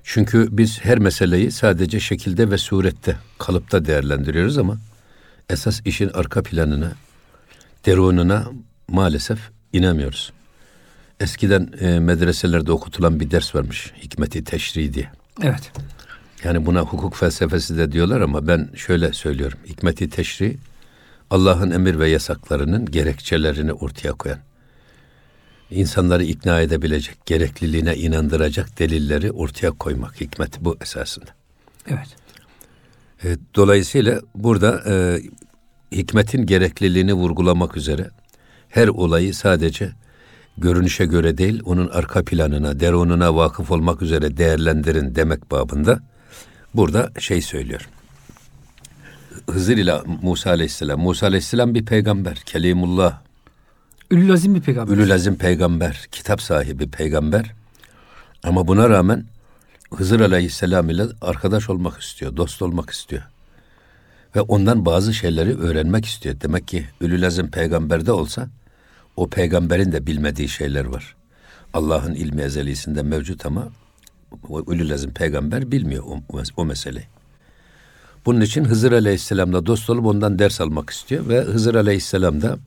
[0.03, 4.77] Çünkü biz her meseleyi sadece şekilde ve surette, kalıpta değerlendiriyoruz ama
[5.49, 6.91] esas işin arka planına,
[7.85, 8.51] derununa
[8.87, 9.39] maalesef
[9.73, 10.33] inemiyoruz.
[11.19, 15.11] Eskiden e, medreselerde okutulan bir ders varmış, hikmeti teşri diye.
[15.43, 15.71] Evet.
[16.43, 19.57] Yani buna hukuk felsefesi de diyorlar ama ben şöyle söylüyorum.
[19.65, 20.57] Hikmeti teşri,
[21.31, 24.39] Allah'ın emir ve yasaklarının gerekçelerini ortaya koyan,
[25.69, 30.21] insanları ikna edebilecek, gerekliliğine inandıracak delilleri ortaya koymak.
[30.21, 31.25] Hikmet bu esasında.
[31.87, 32.07] Evet.
[33.23, 35.21] E, Dolayısıyla burada e,
[35.91, 38.09] hikmetin gerekliliğini vurgulamak üzere
[38.69, 39.91] her olayı sadece
[40.57, 45.99] görünüşe göre değil, onun arka planına, derununa vakıf olmak üzere değerlendirin demek babında
[46.73, 47.89] burada şey söylüyor.
[49.49, 50.99] Hızır ile Musa Aleyhisselam.
[50.99, 53.21] Musa Aleyhisselam bir peygamber, kelimullah,
[54.11, 54.93] Ülül azim bir peygamber.
[54.93, 57.53] Ülül azim peygamber, kitap sahibi peygamber.
[58.43, 59.25] Ama buna rağmen
[59.93, 63.23] Hızır Aleyhisselam ile arkadaş olmak istiyor, dost olmak istiyor.
[64.35, 66.35] Ve ondan bazı şeyleri öğrenmek istiyor.
[66.41, 68.49] Demek ki Ülül azim peygamberde olsa
[69.15, 71.15] o peygamberin de bilmediği şeyler var.
[71.73, 73.67] Allah'ın ilmi ezelisinde mevcut ama
[74.49, 77.05] o Ülül azim peygamber bilmiyor o, o meseleyi.
[78.25, 82.57] Bunun için Hızır Aleyhisselam'la dost olup ondan ders almak istiyor ve Hızır Aleyhisselam da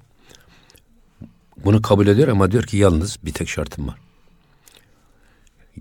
[1.64, 3.98] bunu kabul ediyor ama diyor ki yalnız bir tek şartım var.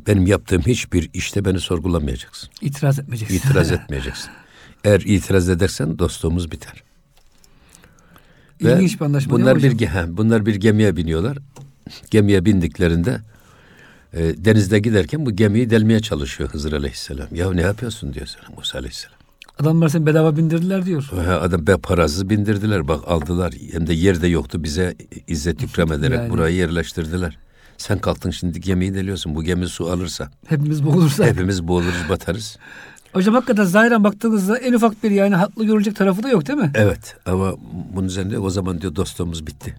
[0.07, 2.49] Benim yaptığım hiçbir işte beni sorgulamayacaksın.
[2.61, 3.35] İtiraz etmeyeceksin.
[3.35, 4.29] İtiraz etmeyeceksin.
[4.83, 6.83] Eğer itiraz edersen dostluğumuz biter.
[8.63, 11.37] Ve İlginç bir anlaşma bunlar bir he, bunlar bir gemiye biniyorlar.
[12.11, 13.21] Gemiye bindiklerinde
[14.13, 17.27] e, denizde giderken bu gemiyi delmeye çalışıyor Hızır Aleyhisselam.
[17.35, 19.22] Ya ne yapıyorsun diyor sana Musa Aleyhisselam.
[19.59, 21.03] Adamlar seni bedava bindirdiler diyor.
[21.25, 23.53] Ha, Adam be parasız bindirdiler bak aldılar.
[23.71, 24.95] Hem de yerde yoktu bize
[25.27, 26.29] izzet ikram ederek Yani.
[26.29, 27.37] burayı yerleştirdiler.
[27.77, 29.35] Sen kalktın şimdi gemiyi deliyorsun.
[29.35, 31.27] Bu gemi su alırsa Hepimiz boğulursak.
[31.27, 32.57] hepimiz boğuluruz batarız.
[33.13, 36.71] Hocam hakikaten zahiren baktığınızda en ufak bir yani haklı görülecek tarafı da yok değil mi?
[36.75, 37.53] Evet ama
[37.93, 39.75] bunun üzerinde o zaman diyor dostluğumuz bitti.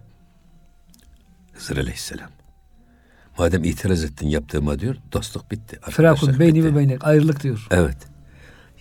[1.53, 2.31] Hızır Aleyhisselam.
[3.39, 5.79] Madem itiraz ettin yaptığıma diyor dostluk bitti.
[5.91, 7.67] Firakun beyni ve beynek ayrılık diyor.
[7.71, 7.97] Evet.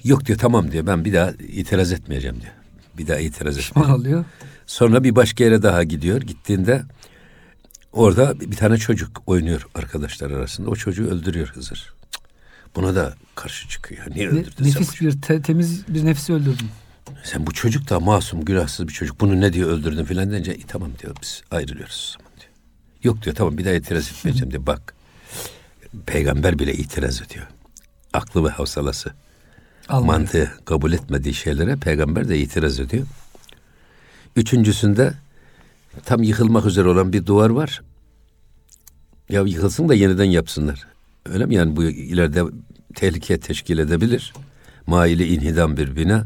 [0.04, 2.54] Yok diyor tamam diyor ben bir daha itiraz etmeyeceğim diyor.
[2.98, 3.74] Bir daha itiraz etmeyeceğim.
[3.74, 4.26] Pişman oluyor.
[4.68, 6.22] Sonra bir başka yere daha gidiyor.
[6.22, 6.84] Gittiğinde
[7.94, 10.70] orada bir tane çocuk oynuyor arkadaşlar arasında.
[10.70, 11.94] O çocuğu öldürüyor Hızır.
[12.76, 14.02] Buna da karşı çıkıyor.
[14.16, 16.68] Niye öldürdün sen nefis bir te- temiz bir nefsi öldürdün.
[17.24, 19.20] Sen bu çocuk da masum, günahsız bir çocuk.
[19.22, 22.52] Bunu ne diyor öldürdün filan deyince "E, tamam diyor biz ayrılıyoruz zaman diyor.
[23.04, 24.66] Yok diyor tamam bir daha itiraz etmeyeceğim diyor.
[24.66, 24.94] Bak
[26.06, 27.48] peygamber bile itiraz ediyor.
[28.14, 29.14] Aklı ve havsalası,
[29.90, 30.20] Almanya.
[30.20, 33.08] mantığı kabul etmediği şeylere peygamber de itiraz ediyor.
[34.36, 35.14] Üçüncüsünde
[36.06, 37.82] tam yıkılmak üzere olan bir duvar var.
[39.30, 40.88] Ya yıkılsın da yeniden yapsınlar.
[41.26, 42.44] Öyle mi yani bu ileride
[42.96, 44.34] tehlike teşkil edebilir.
[44.88, 46.26] Maili inhidam bir bina.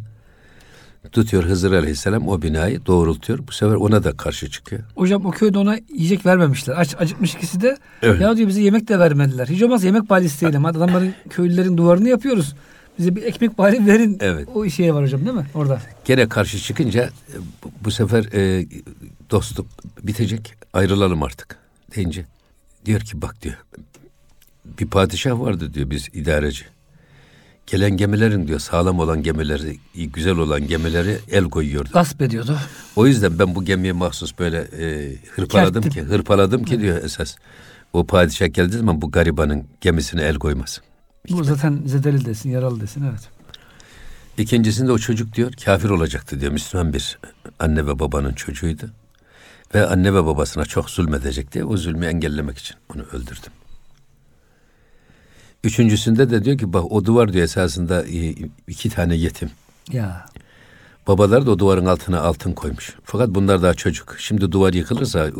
[1.11, 3.39] Tutuyor Hızır Aleyhisselam o binayı doğrultuyor.
[3.47, 4.81] Bu sefer ona da karşı çıkıyor.
[4.95, 6.75] Hocam o köyde ona yiyecek vermemişler.
[6.77, 7.77] Aç, acıkmış ikisi de.
[8.01, 8.21] Evet.
[8.21, 9.47] Ya diyor bize yemek de vermediler.
[9.47, 10.63] Hiç olmazsa yemek isteyelim.
[10.63, 12.55] Hadi adamların köylülerin duvarını yapıyoruz.
[12.99, 14.17] Bize bir ekmek bari verin.
[14.21, 14.47] Evet.
[14.55, 15.45] O şeye var hocam değil mi?
[15.53, 15.81] Orada.
[16.05, 18.65] Gene karşı çıkınca e, bu- bu sefer e,
[19.29, 19.67] dostluk
[20.03, 20.53] bitecek.
[20.73, 21.57] Ayrılalım artık
[21.95, 22.25] deyince.
[22.85, 23.55] Diyor ki bak diyor.
[24.79, 26.63] Bir padişah vardı diyor biz idareci.
[27.67, 31.89] Gelen gemilerin diyor sağlam olan gemileri, güzel olan gemileri el koyuyordu.
[31.93, 32.57] Gasp ediyordu.
[32.95, 36.03] O yüzden ben bu gemiye mahsus böyle e, hırpaladım Kerttim.
[36.03, 37.35] ki, hırpaladım ki diyor esas.
[37.93, 40.83] O padişah geldiği zaman bu garibanın gemisine el koymasın.
[41.29, 43.29] Bu zaten zedeli desin, yaralı desin evet.
[44.37, 46.51] İkincisinde o çocuk diyor kafir olacaktı diyor.
[46.51, 47.19] Müslüman bir
[47.59, 48.91] anne ve babanın çocuğuydu.
[49.75, 53.51] Ve anne ve babasına çok zulmedecek diye o zulmü engellemek için onu öldürdüm.
[55.63, 58.35] Üçüncüsünde de diyor ki bak o duvar diyor esasında e,
[58.67, 59.49] iki tane yetim.
[59.91, 60.25] Ya.
[61.07, 62.95] Babalar da o duvarın altına altın koymuş.
[63.03, 64.15] Fakat bunlar daha çocuk.
[64.19, 65.31] Şimdi duvar yıkılırsa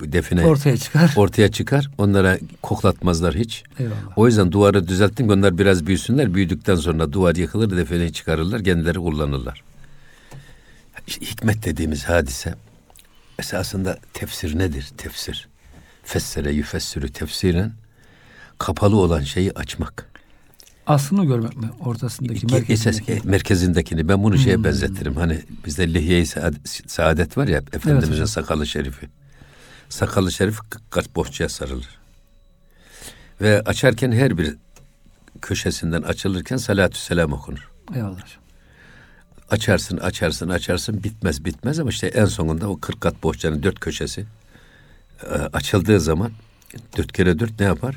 [0.00, 1.12] define Ortaya çıkar.
[1.16, 1.90] ortaya çıkar.
[1.98, 3.64] Onlara koklatmazlar hiç.
[3.78, 3.96] Eyvallah.
[4.16, 5.30] O yüzden duvarı düzelttim.
[5.30, 6.34] Onlar biraz büyüsünler.
[6.34, 9.62] Büyüdükten sonra duvar yıkılır, defineyi çıkarırlar, kendileri kullanırlar.
[11.08, 12.54] Hikmet dediğimiz hadise
[13.38, 14.88] esasında tefsir nedir?
[14.96, 15.48] Tefsir.
[16.04, 17.72] Fessere yüfessürü tefsiren
[18.58, 20.06] kapalı olan şeyi açmak.
[20.88, 21.70] Aslını görmek mi?
[21.80, 23.12] Ortasındaki, İki, esas, merkezindeki.
[23.12, 25.16] e, merkezindekini ben bunu şeye benzetirim.
[25.16, 28.26] Hani bizde lihye-i saad- saadet var ya Efendimizin hocam.
[28.26, 29.08] sakalı şerifi.
[29.88, 30.58] Sakalı şerif
[30.90, 31.88] kaç bohçaya sarılır.
[33.40, 34.54] Ve açarken her bir
[35.42, 37.68] köşesinden açılırken salatü selam okunur.
[37.94, 38.20] Eyvallah.
[39.50, 44.24] Açarsın, açarsın, açarsın bitmez bitmez ama işte en sonunda o 40 kat bohçanın dört köşesi
[45.24, 46.32] e, açıldığı zaman
[46.96, 47.96] dört kere dört ne yapar?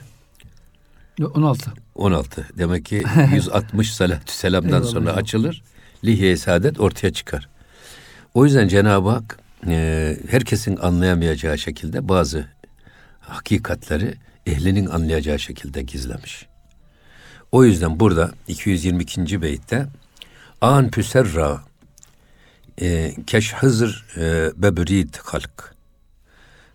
[1.26, 1.72] 16.
[1.96, 2.48] 16.
[2.58, 3.04] Demek ki
[3.34, 5.18] 160 salatü selamdan sonra hocam.
[5.18, 5.64] açılır.
[6.04, 7.50] Lihye-i saadet ortaya çıkar.
[8.34, 12.46] O yüzden Cenab-ı Hak e, herkesin anlayamayacağı şekilde bazı
[13.20, 16.48] hakikatleri ehlinin anlayacağı şekilde gizlemiş.
[17.52, 19.42] O yüzden burada 222.
[19.42, 19.88] beytte
[20.62, 21.64] an püserra
[22.82, 25.76] e, keş hızır e, bebrid halk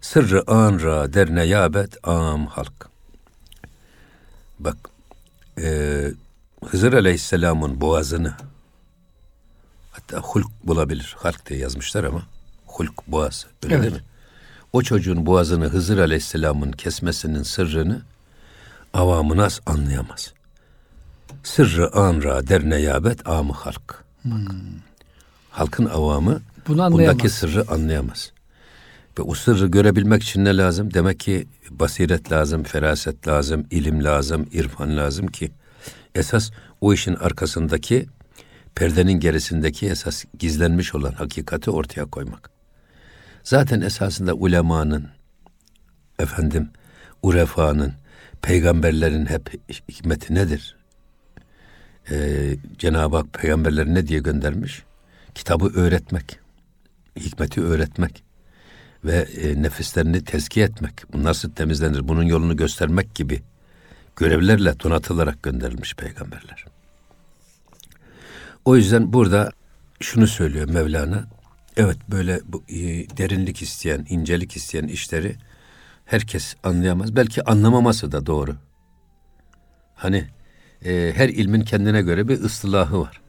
[0.00, 2.95] sırrı an ra derne yabet am halk
[4.58, 4.76] Bak
[5.58, 6.02] e,
[6.64, 8.34] Hızır Aleyhisselam'ın boğazını
[9.92, 11.16] hatta hulk bulabilir.
[11.18, 12.22] Halk diye yazmışlar ama
[12.66, 13.46] hulk boğaz.
[13.64, 13.82] Öyle Evet.
[13.84, 14.08] değil mi?
[14.72, 18.02] O çocuğun boğazını Hızır Aleyhisselam'ın kesmesinin sırrını
[18.94, 20.32] avamı nas anlayamaz.
[21.44, 24.04] Sırrı anra der neyabet amı halk.
[24.24, 24.54] Bak.
[25.50, 28.32] Halkın avamı Bunu bundaki sırrı anlayamaz.
[29.18, 30.94] Ve o sırrı görebilmek için ne lazım?
[30.94, 35.50] Demek ki basiret lazım, feraset lazım, ilim lazım, irfan lazım ki
[36.14, 36.50] esas
[36.80, 38.06] o işin arkasındaki
[38.74, 42.50] perdenin gerisindeki esas gizlenmiş olan hakikati ortaya koymak.
[43.42, 45.08] Zaten esasında ulemanın,
[46.18, 46.70] efendim,
[47.22, 47.92] urefanın,
[48.42, 50.76] peygamberlerin hep hikmeti nedir?
[52.10, 54.82] Ee, Cenab-ı Hak peygamberleri ne diye göndermiş?
[55.34, 56.38] Kitabı öğretmek,
[57.16, 58.25] hikmeti öğretmek
[59.06, 61.12] ve e, nefislerini tezkiye etmek.
[61.12, 62.08] Bu nasıl temizlenir?
[62.08, 63.42] Bunun yolunu göstermek gibi
[64.16, 66.64] görevlerle donatılarak gönderilmiş peygamberler.
[68.64, 69.50] O yüzden burada
[70.00, 71.24] şunu söylüyor Mevlana.
[71.76, 72.76] Evet böyle bu, e,
[73.16, 75.36] derinlik isteyen, incelik isteyen işleri
[76.04, 77.16] herkes anlayamaz.
[77.16, 78.56] Belki anlamaması da doğru.
[79.94, 80.28] Hani
[80.84, 83.20] e, her ilmin kendine göre bir ıstılahı var.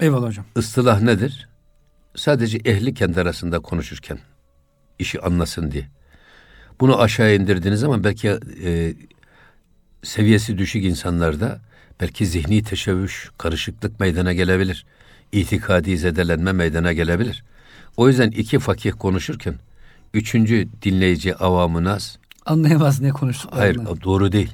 [0.00, 0.44] Eyvallah hocam.
[0.56, 1.48] Istılah nedir?
[2.16, 4.18] Sadece ehli kendi arasında konuşurken
[4.98, 5.88] işi anlasın diye.
[6.80, 8.28] Bunu aşağı indirdiğiniz zaman belki
[8.64, 8.94] e,
[10.02, 11.60] seviyesi düşük insanlarda
[12.00, 14.86] belki zihni teşebbüs, karışıklık meydana gelebilir.
[15.32, 17.44] İtikadi zedelenme meydana gelebilir.
[17.96, 19.54] O yüzden iki fakih konuşurken
[20.14, 23.84] üçüncü dinleyici avamı nas Anlayamaz ne konuştuklarını.
[23.84, 24.52] hayır doğru değil.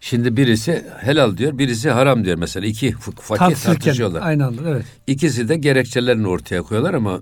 [0.00, 2.66] Şimdi birisi helal diyor, birisi haram diyor mesela.
[2.66, 4.22] iki fakir tartışıyorlar.
[4.22, 4.84] aynı anda evet.
[5.06, 7.20] İkisi de gerekçelerini ortaya koyuyorlar ama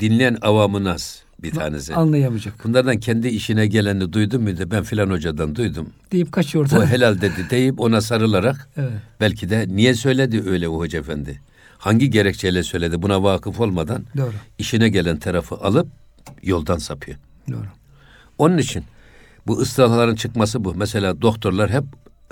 [0.00, 1.94] dinleyen avamı nas bir tanesi.
[1.94, 2.64] Anlayamayacak.
[2.64, 4.70] Bunlardan kendi işine geleni duydum muydu?
[4.70, 5.88] Ben filan hocadan duydum.
[6.12, 6.86] Deyip kaçıyor O orada.
[6.86, 8.90] helal dedi deyip ona sarılarak Evet.
[9.20, 11.40] belki de niye söyledi öyle o hoca efendi?
[11.78, 14.32] Hangi gerekçeyle söyledi buna vakıf olmadan Doğru.
[14.58, 15.88] işine gelen tarafı alıp
[16.42, 17.18] yoldan sapıyor.
[17.52, 17.66] Doğru.
[18.38, 18.84] Onun için
[19.46, 20.74] bu ıstılahların çıkması bu.
[20.74, 21.84] Mesela doktorlar hep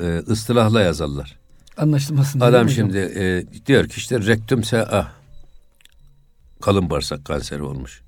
[0.03, 1.37] e, ıstılahla yazarlar.
[1.77, 2.41] Anlaşılmasın.
[2.41, 5.13] Adam şimdi e, diyor ki işte rektüm SA.
[6.67, 8.03] Kalın bağırsak kanseri olmuş.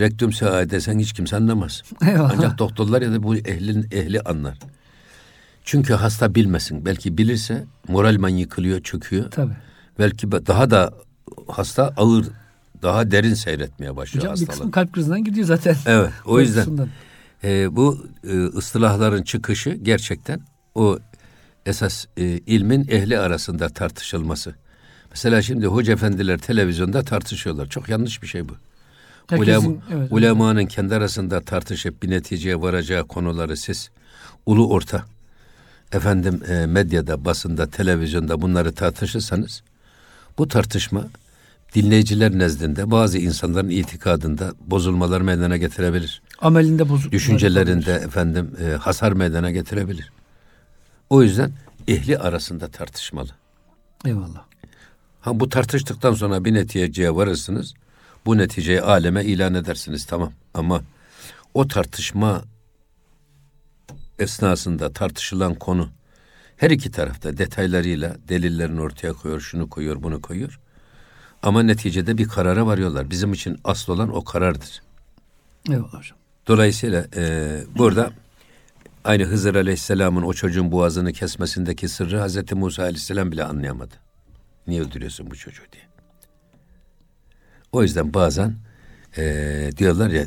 [0.00, 1.82] Rektüm SA desen hiç kimse anlamaz.
[2.08, 2.32] Eyvallah.
[2.36, 4.58] Ancak doktorlar ya da bu ehlin ehli anlar.
[5.64, 6.84] Çünkü hasta bilmesin.
[6.84, 9.30] Belki bilirse moralman yıkılıyor, çöküyor.
[9.30, 9.56] Tabii.
[9.98, 10.94] Belki be- daha da
[11.48, 12.26] hasta ağır,
[12.82, 14.50] daha derin seyretmeye başlıyor Hocam bir hastalık.
[14.50, 15.76] kısmı kalp krizinden gidiyor zaten.
[15.86, 16.88] Evet, o yüzden
[17.44, 20.40] e, bu e, ıstılahların çıkışı gerçekten
[20.74, 20.98] o
[21.66, 24.54] esas e, ilmin ehli arasında tartışılması.
[25.16, 27.66] Mesela şimdi hoca efendiler televizyonda tartışıyorlar.
[27.68, 28.52] Çok yanlış bir şey bu.
[29.26, 33.90] Herkesin- Ulema, evet, ulemanın kendi arasında tartışıp bir neticeye varacağı konuları siz
[34.46, 35.04] ulu orta
[35.92, 39.62] efendim e, medyada, basında, televizyonda bunları tartışırsanız
[40.38, 41.04] bu tartışma
[41.74, 46.22] dinleyiciler nezdinde bazı insanların itikadında bozulmalar meydana getirebilir.
[46.40, 47.12] Amelinde bozuk.
[47.12, 50.12] Düşüncelerinde efendim e, hasar meydana getirebilir.
[51.10, 51.52] O yüzden
[51.88, 53.30] ehli arasında tartışmalı.
[54.04, 54.44] Eyvallah.
[55.26, 57.74] Ha bu tartıştıktan sonra bir neticeye varırsınız.
[58.26, 60.32] Bu neticeyi aleme ilan edersiniz tamam.
[60.54, 60.82] Ama
[61.54, 62.42] o tartışma
[64.18, 65.88] esnasında tartışılan konu
[66.56, 70.60] Her iki tarafta detaylarıyla delillerini ortaya koyuyor, şunu koyuyor, bunu koyuyor.
[71.42, 73.10] Ama neticede bir karara varıyorlar.
[73.10, 74.82] Bizim için asıl olan o karardır.
[75.70, 76.18] Eyvallah hocam.
[76.46, 78.10] Dolayısıyla e, burada
[79.04, 84.05] aynı Hızır Aleyhisselam'ın o çocuğun boğazını kesmesindeki sırrı Hazreti Musa Aleyhisselam bile anlayamadı.
[84.66, 85.82] Niye öldürüyorsun bu çocuğu diye.
[87.72, 88.54] O yüzden bazen
[89.16, 90.24] e, diyorlar ya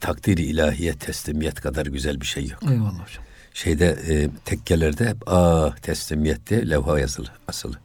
[0.00, 2.62] takdiri ilahiye teslimiyet kadar güzel bir şey yok.
[2.62, 3.24] Eyvallah hocam.
[3.54, 7.78] Şeyde e, tekkelerde hep ah teslimiyet diye levha yazılı asılı.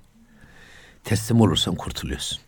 [1.04, 2.39] Teslim olursan kurtuluyorsun.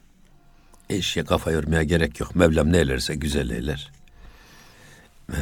[0.89, 2.35] Eşya kafa yormaya gerek yok.
[2.35, 3.91] Mevlam ne eylerse güzel eyler.
[5.33, 5.35] Ee,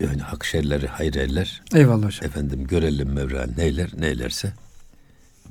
[0.00, 1.62] yani hak şerleri hayır eyler.
[1.74, 2.26] Eyvallah hocam.
[2.26, 4.52] Efendim görelim Mevla neyler neylerse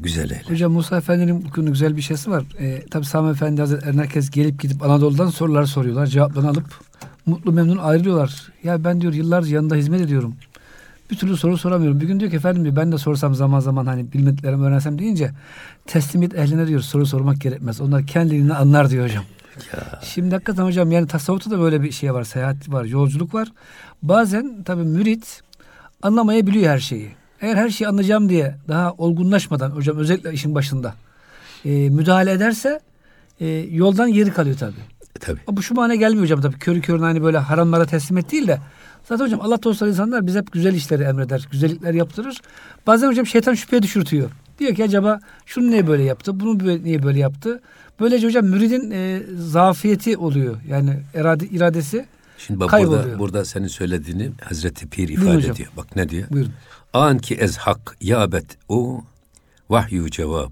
[0.04, 0.46] güzel eyler.
[0.50, 2.44] Hocam Musa Efendi'nin bugün güzel bir şeysi var.
[2.60, 6.06] Ee, tabi Sami Efendi Hazretleri herkes gelip gidip Anadolu'dan sorular soruyorlar.
[6.06, 6.66] Cevaplarını alıp
[7.26, 8.52] mutlu memnun ayrılıyorlar.
[8.64, 10.36] Ya ben diyor yıllarca yanında hizmet ediyorum.
[11.12, 12.00] Bir türlü soru soramıyorum.
[12.00, 15.32] Bir gün diyor ki efendim diyor, ben de sorsam zaman zaman hani bilmediklerimi öğrensem deyince
[15.88, 17.82] teslimiyet ehline diyor soru sormak gerekmez.
[17.82, 19.24] Onlar kendiliğini anlar diyor hocam.
[19.74, 20.00] Ya.
[20.04, 22.24] Şimdi hakikaten hocam yani tasavvufta da böyle bir şey var.
[22.24, 23.52] Seyahat var, yolculuk var.
[24.04, 25.42] Bazen tabii mürit
[26.02, 27.21] anlamayabiliyor her şeyi.
[27.42, 30.94] Eğer her şeyi anlayacağım diye daha olgunlaşmadan hocam özellikle işin başında
[31.66, 32.80] e, müdahale ederse
[33.40, 34.80] e, yoldan geri kalıyor tabii.
[35.16, 35.40] E, tabii.
[35.48, 36.60] Bu şu mane gelmiyor hocam tabii.
[36.60, 38.60] Körü körüne hani böyle haramlara teslim et değil de
[39.10, 41.48] zaten hocam Allah dostları insanlar bize hep güzel işleri emreder.
[41.52, 42.42] Güzellikler yaptırır.
[42.88, 44.30] Bazen hocam şeytan şüpheye düşürtüyor.
[44.60, 46.40] Diyor ki acaba şunu niye böyle yaptı?
[46.40, 47.62] Bunu böyle- niye böyle yaptı?
[48.00, 50.58] Böylece hocam müridin e, zafiyeti oluyor.
[50.70, 52.06] Yani irade, iradesi.
[52.48, 53.04] Şimdi bak Kayboluyor.
[53.04, 55.52] burada, burada senin söylediğini Hazreti Pir Buyurun ifade hocam.
[55.52, 55.70] ediyor.
[55.78, 56.30] Bak ne diyor?
[56.30, 56.54] Buyurun.
[56.94, 59.04] An ki ez hak yabet o
[59.70, 60.52] vahyu cevap.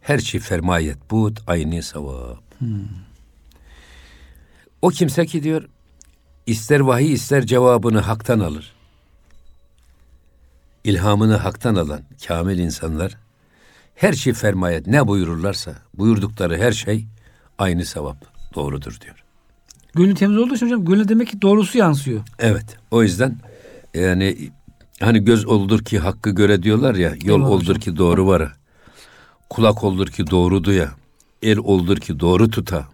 [0.00, 2.42] Her şey fermayet bud aynı sevap.
[4.82, 5.68] O kimse ki diyor
[6.46, 8.72] ister vahiy ister cevabını haktan alır.
[10.84, 13.16] İlhamını haktan alan kamil insanlar
[13.94, 17.06] her şey fermayet ne buyururlarsa buyurdukları her şey
[17.58, 18.16] aynı sevap
[18.54, 19.25] doğrudur diyor.
[19.96, 22.20] Gönlü temiz olduğu için hocam gönlü demek ki doğrusu yansıyor.
[22.38, 22.76] Evet.
[22.90, 23.36] O yüzden
[23.94, 24.50] yani
[25.00, 27.80] hani göz oldur ki hakkı göre diyorlar ya yol Eyvallah oldur hocam.
[27.80, 28.52] ki doğru vara.
[29.50, 30.90] Kulak oldur ki doğru duya.
[31.42, 32.88] El oldur ki doğru tuta.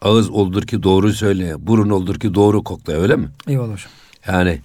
[0.00, 1.66] Ağız oldur ki doğru söyleye.
[1.66, 3.28] Burun oldur ki doğru koklaya öyle mi?
[3.48, 3.90] Eyvallah hocam.
[4.26, 4.60] Yani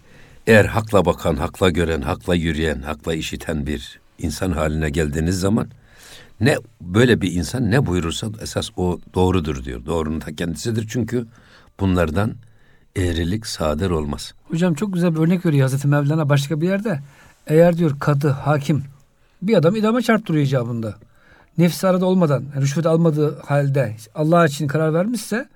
[0.48, 5.68] eğer hakla bakan, hakla gören, hakla yürüyen, hakla işiten bir insan haline geldiğiniz zaman
[6.42, 9.86] ne böyle bir insan ne buyurursa esas o doğrudur diyor.
[9.86, 11.26] Doğrunun ta kendisidir çünkü
[11.80, 12.36] bunlardan
[12.96, 14.34] eğrilik sadır olmaz.
[14.50, 17.00] Hocam çok güzel bir örnek veriyor Hazreti Mevlana başka bir yerde.
[17.48, 18.84] Eğer diyor kadı, hakim
[19.42, 20.96] bir adam idame çarptırıyor icabında.
[21.58, 25.50] Nefsi arada olmadan, rüşvet almadığı halde Allah için karar vermişse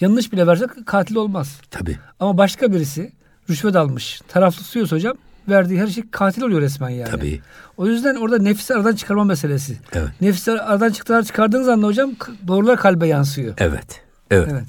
[0.00, 1.60] yanlış bile verse katil olmaz.
[1.70, 1.98] Tabii.
[2.20, 3.12] Ama başka birisi
[3.50, 5.16] rüşvet almış, taraflı tutuyorsa hocam
[5.48, 7.10] verdiği her şey katil oluyor resmen yani.
[7.10, 7.40] Tabii.
[7.76, 9.78] O yüzden orada nefsi aradan çıkarma meselesi.
[9.92, 10.08] Evet.
[10.20, 12.12] Nefsi aradan çıktılar çıkardığınız anda hocam
[12.46, 13.54] doğrular kalbe yansıyor.
[13.58, 14.00] Evet.
[14.30, 14.48] Evet.
[14.52, 14.64] Evet.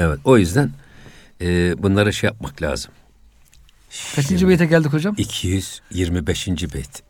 [0.00, 0.18] Evet.
[0.24, 0.70] O yüzden
[1.40, 2.92] e, bunlara şey yapmak lazım.
[4.16, 5.14] Kaçıncı beyte geldik hocam?
[5.18, 6.48] 225.
[6.48, 7.02] beyt.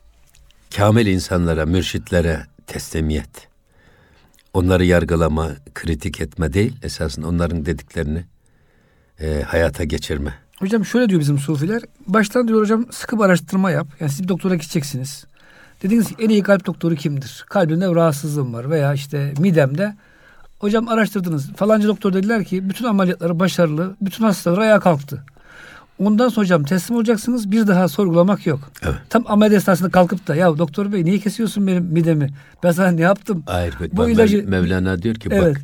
[0.76, 3.48] Kamil insanlara, mürşitlere teslimiyet.
[4.54, 8.24] Onları yargılama, kritik etme değil, esasında onların dediklerini
[9.20, 10.34] e, hayata geçirme.
[10.58, 11.82] Hocam şöyle diyor bizim sufiler.
[12.06, 13.86] Baştan diyor hocam sıkı bir araştırma yap.
[14.00, 15.24] Yani siz bir doktora gideceksiniz.
[15.82, 17.44] Dediniz ki en iyi kalp doktoru kimdir?
[17.48, 19.94] Kalbimde rahatsızlığım var veya işte midemde.
[20.60, 21.52] Hocam araştırdınız.
[21.56, 23.96] Falanca doktor dediler ki bütün ameliyatları başarılı.
[24.00, 25.24] Bütün hastalar ayağa kalktı.
[25.98, 27.50] Ondan sonra hocam teslim olacaksınız.
[27.50, 28.60] Bir daha sorgulamak yok.
[28.82, 28.94] Evet.
[29.10, 32.28] Tam ameliyat esnasında kalkıp da ya doktor bey niye kesiyorsun benim midemi?
[32.62, 33.42] Ben sana ne yaptım?
[33.46, 35.54] Hayır, Bu bak, ilacı- Mevlana diyor ki Evet.
[35.56, 35.62] bak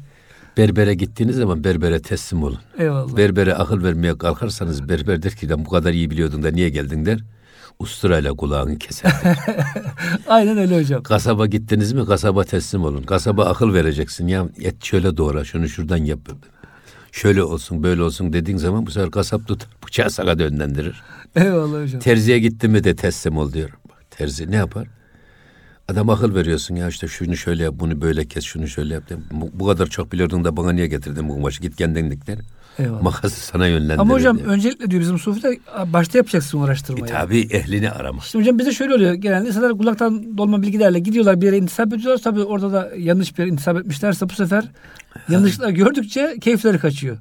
[0.57, 2.59] berbere gittiğiniz zaman berbere teslim olun.
[2.79, 3.17] Eyvallah.
[3.17, 7.07] Berbere akıl vermeye kalkarsanız berber der ki "Lan bu kadar iyi biliyordun da niye geldin
[7.07, 7.21] der.
[7.79, 9.13] Usturayla kulağını keser.
[10.27, 11.03] Aynen öyle hocam.
[11.03, 13.03] Kasaba gittiniz mi kasaba teslim olun.
[13.03, 16.21] Kasaba akıl vereceksin ya et şöyle doğra şunu şuradan yap.
[17.13, 21.03] Şöyle olsun böyle olsun dediğin zaman bu sefer kasap tut bıçağı sana dönlendirir.
[21.37, 22.01] Eyvallah hocam.
[22.01, 23.71] Terziye gitti mi de teslim ol diyor.
[23.89, 24.89] Bak, terzi ne yapar?
[25.89, 29.05] Adam akıl veriyorsun ya işte şunu şöyle yap bunu böyle kes şunu şöyle yap.
[29.31, 32.39] Bu, bu kadar çok biliyordun da bana niye getirdin bu kumaşı git kendin dik der.
[32.79, 33.03] Eyvallah.
[33.03, 33.99] Makası sana yönlendirir.
[33.99, 34.49] Ama hocam diyor.
[34.49, 35.57] öncelikle diyor bizim sufiler
[35.87, 37.13] başta yapacaksın o E, araştırmayı.
[37.13, 38.25] tabi ehlini aramak.
[38.25, 39.15] Şimdi hocam bize şöyle oluyor.
[39.15, 42.19] Genelde insanlar kulaktan dolma bilgilerle gidiyorlar bir yere intisap ediyorlar.
[42.25, 44.65] Tabii orada da yanlış bir yere intisap etmişlerse bu sefer
[45.29, 47.19] yanlışlıklar gördükçe keyifleri kaçıyor.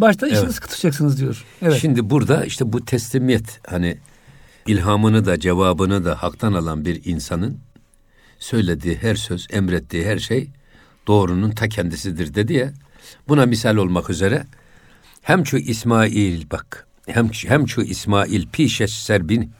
[0.00, 0.54] Başta işini Evet.
[0.54, 1.44] sıkı tutacaksınız diyor.
[1.62, 1.78] Evet.
[1.80, 3.96] Şimdi burada işte bu teslimiyet hani
[4.66, 7.58] ilhamını da cevabını da haktan alan bir insanın
[8.44, 10.50] söylediği her söz, emrettiği her şey
[11.06, 12.72] doğrunun ta kendisidir dedi ya.
[13.28, 14.46] Buna misal olmak üzere
[15.22, 19.52] hem şu İsmail bak hem hem şu İsmail pişeş serbin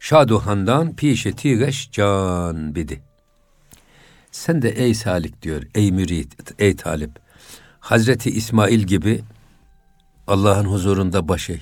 [0.00, 3.00] Şaduhandan pişe tigeş can bidi.
[4.30, 7.10] Sen de ey salik diyor, ey mürit, ey talip.
[7.80, 9.22] Hazreti İsmail gibi
[10.26, 11.60] Allah'ın huzurunda baş eğ.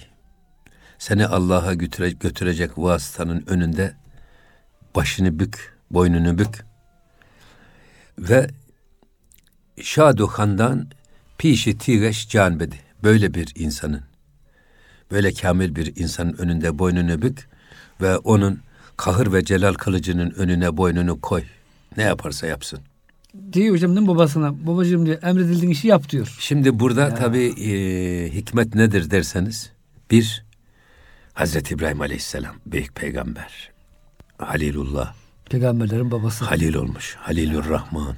[0.99, 3.97] Seni Allah'a götüre, götürecek vasıtanın önünde
[4.95, 6.65] başını bük, boynunu bük.
[8.19, 8.47] Ve
[9.83, 10.87] Şadu Han'dan
[11.39, 12.77] pişi tigeş can bedi.
[13.03, 14.03] Böyle bir insanın,
[15.11, 17.49] böyle kamil bir insanın önünde boynunu bük
[18.01, 18.61] ve onun
[18.97, 21.43] kahır ve celal kılıcının önüne boynunu koy.
[21.97, 22.81] Ne yaparsa yapsın.
[23.53, 24.67] Diyor hocam değil mi babasına?
[24.67, 26.37] Babacığım diyor emredildiğin işi yap diyor.
[26.41, 27.15] Şimdi burada ya.
[27.15, 29.73] tabii e, hikmet nedir derseniz
[30.11, 30.45] bir
[31.35, 33.71] Hazreti İbrahim Aleyhisselam büyük peygamber.
[34.39, 35.15] Halilullah.
[35.51, 36.45] Peygamberlerin babası.
[36.45, 37.17] Halil olmuş.
[37.19, 38.17] Halilur Rahman.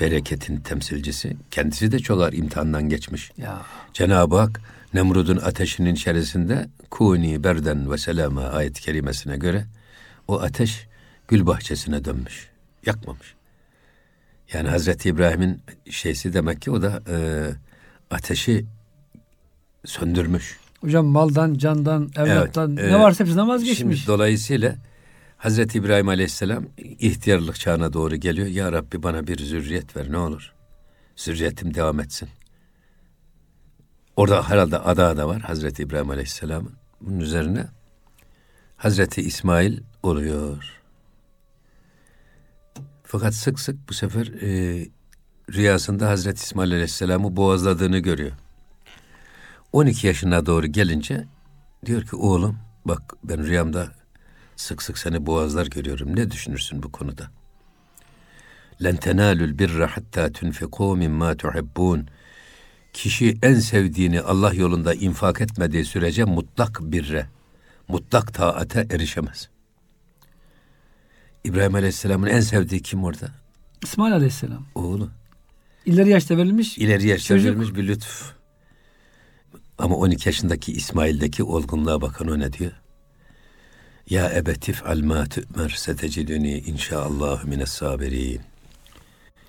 [0.00, 1.36] Bereketin temsilcisi.
[1.50, 3.32] Kendisi de çolar imtihandan geçmiş.
[3.36, 3.62] Ya.
[3.94, 4.60] Cenab-ı Hak
[4.94, 9.66] Nemrud'un ateşinin içerisinde kuni berden ve selama ayet kerimesine göre
[10.28, 10.86] o ateş
[11.28, 12.48] gül bahçesine dönmüş.
[12.86, 13.34] Yakmamış.
[14.52, 17.16] Yani Hazreti İbrahim'in şeysi demek ki o da e,
[18.10, 18.64] ateşi
[19.84, 20.58] söndürmüş.
[20.80, 23.98] Hocam maldan, candan, evlattan evet, ne e, varsa hepsinden vazgeçmiş.
[23.98, 24.74] Şimdi dolayısıyla
[25.40, 28.46] Hazreti İbrahim Aleyhisselam ihtiyarlık çağına doğru geliyor.
[28.46, 30.52] Ya Rabbi bana bir zürriyet ver ne olur.
[31.16, 32.28] Zürriyetim devam etsin.
[34.16, 36.72] Orada herhalde ada da var Hazreti İbrahim Aleyhisselam'ın.
[37.00, 37.66] Bunun üzerine
[38.76, 40.80] Hazreti İsmail oluyor.
[43.04, 44.86] Fakat sık sık bu sefer e,
[45.52, 48.32] rüyasında Hazreti İsmail Aleyhisselam'ı boğazladığını görüyor.
[49.72, 51.24] 12 yaşına doğru gelince
[51.86, 53.99] diyor ki oğlum bak ben rüyamda
[54.60, 56.16] sık sık seni boğazlar görüyorum.
[56.16, 57.30] Ne düşünürsün bu konuda?
[58.84, 62.06] Len tenalul birra hatta tunfiqu mimma tuhibbun.
[62.92, 67.26] Kişi en sevdiğini Allah yolunda infak etmediği sürece mutlak birre,
[67.88, 69.48] mutlak taate erişemez.
[71.44, 73.28] İbrahim Aleyhisselam'ın en sevdiği kim orada?
[73.82, 74.66] İsmail Aleyhisselam.
[74.74, 75.10] Oğlu.
[75.86, 76.78] İleri yaşta verilmiş.
[76.78, 77.46] İleri yaşta çocuk.
[77.46, 78.32] verilmiş bir lütuf.
[79.78, 82.72] Ama 12 yaşındaki İsmail'deki olgunluğa bakın o ne diyor?
[84.10, 88.40] Ya ebetif al ma tu'mer seteciduni inşaallah mines sabirin.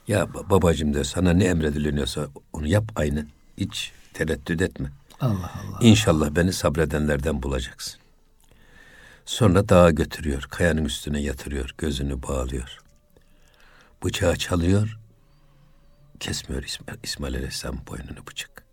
[0.08, 3.26] Ya babacım de sana ne emrediliyorsa onu yap aynı.
[3.58, 4.92] Hiç tereddüt etme.
[5.20, 5.80] Allah Allah.
[5.82, 8.00] İnşallah beni sabredenlerden bulacaksın.
[9.26, 12.80] Sonra dağa götürüyor, kayanın üstüne yatırıyor, gözünü bağlıyor.
[14.04, 15.00] Bıçağı çalıyor,
[16.20, 18.64] kesmiyor İsmail, İsmail Aleyhisselam boynunu bıçak.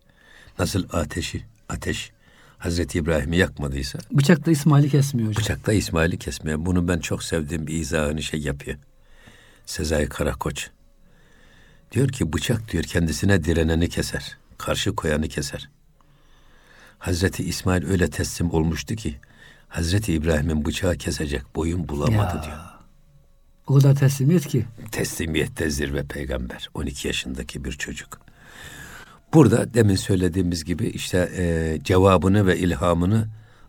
[0.59, 2.11] Nasıl ateşi, ateş
[2.59, 5.41] Hazreti İbrahim'i yakmadıysa bıçakla İsmail'i kesmiyor hocam.
[5.43, 6.65] Bıçakla İsmail'i kesmiyor.
[6.65, 8.77] Bunu ben çok sevdiğim bir izahını şey yapıyor.
[9.65, 10.69] Sezai Karakoç.
[11.91, 14.37] Diyor ki bıçak diyor kendisine direneni keser.
[14.57, 15.69] Karşı koyanı keser.
[16.99, 19.15] Hazreti İsmail öyle teslim olmuştu ki
[19.67, 22.43] Hazreti İbrahim'in bıçağı kesecek boyun bulamadı ya.
[22.43, 22.57] diyor.
[23.67, 24.65] O kadar teslimiyet ki.
[24.91, 26.69] Teslimiyette zirve peygamber.
[26.73, 28.21] 12 yaşındaki bir çocuk.
[29.33, 33.27] Burada demin söylediğimiz gibi işte e, cevabını ve ilhamını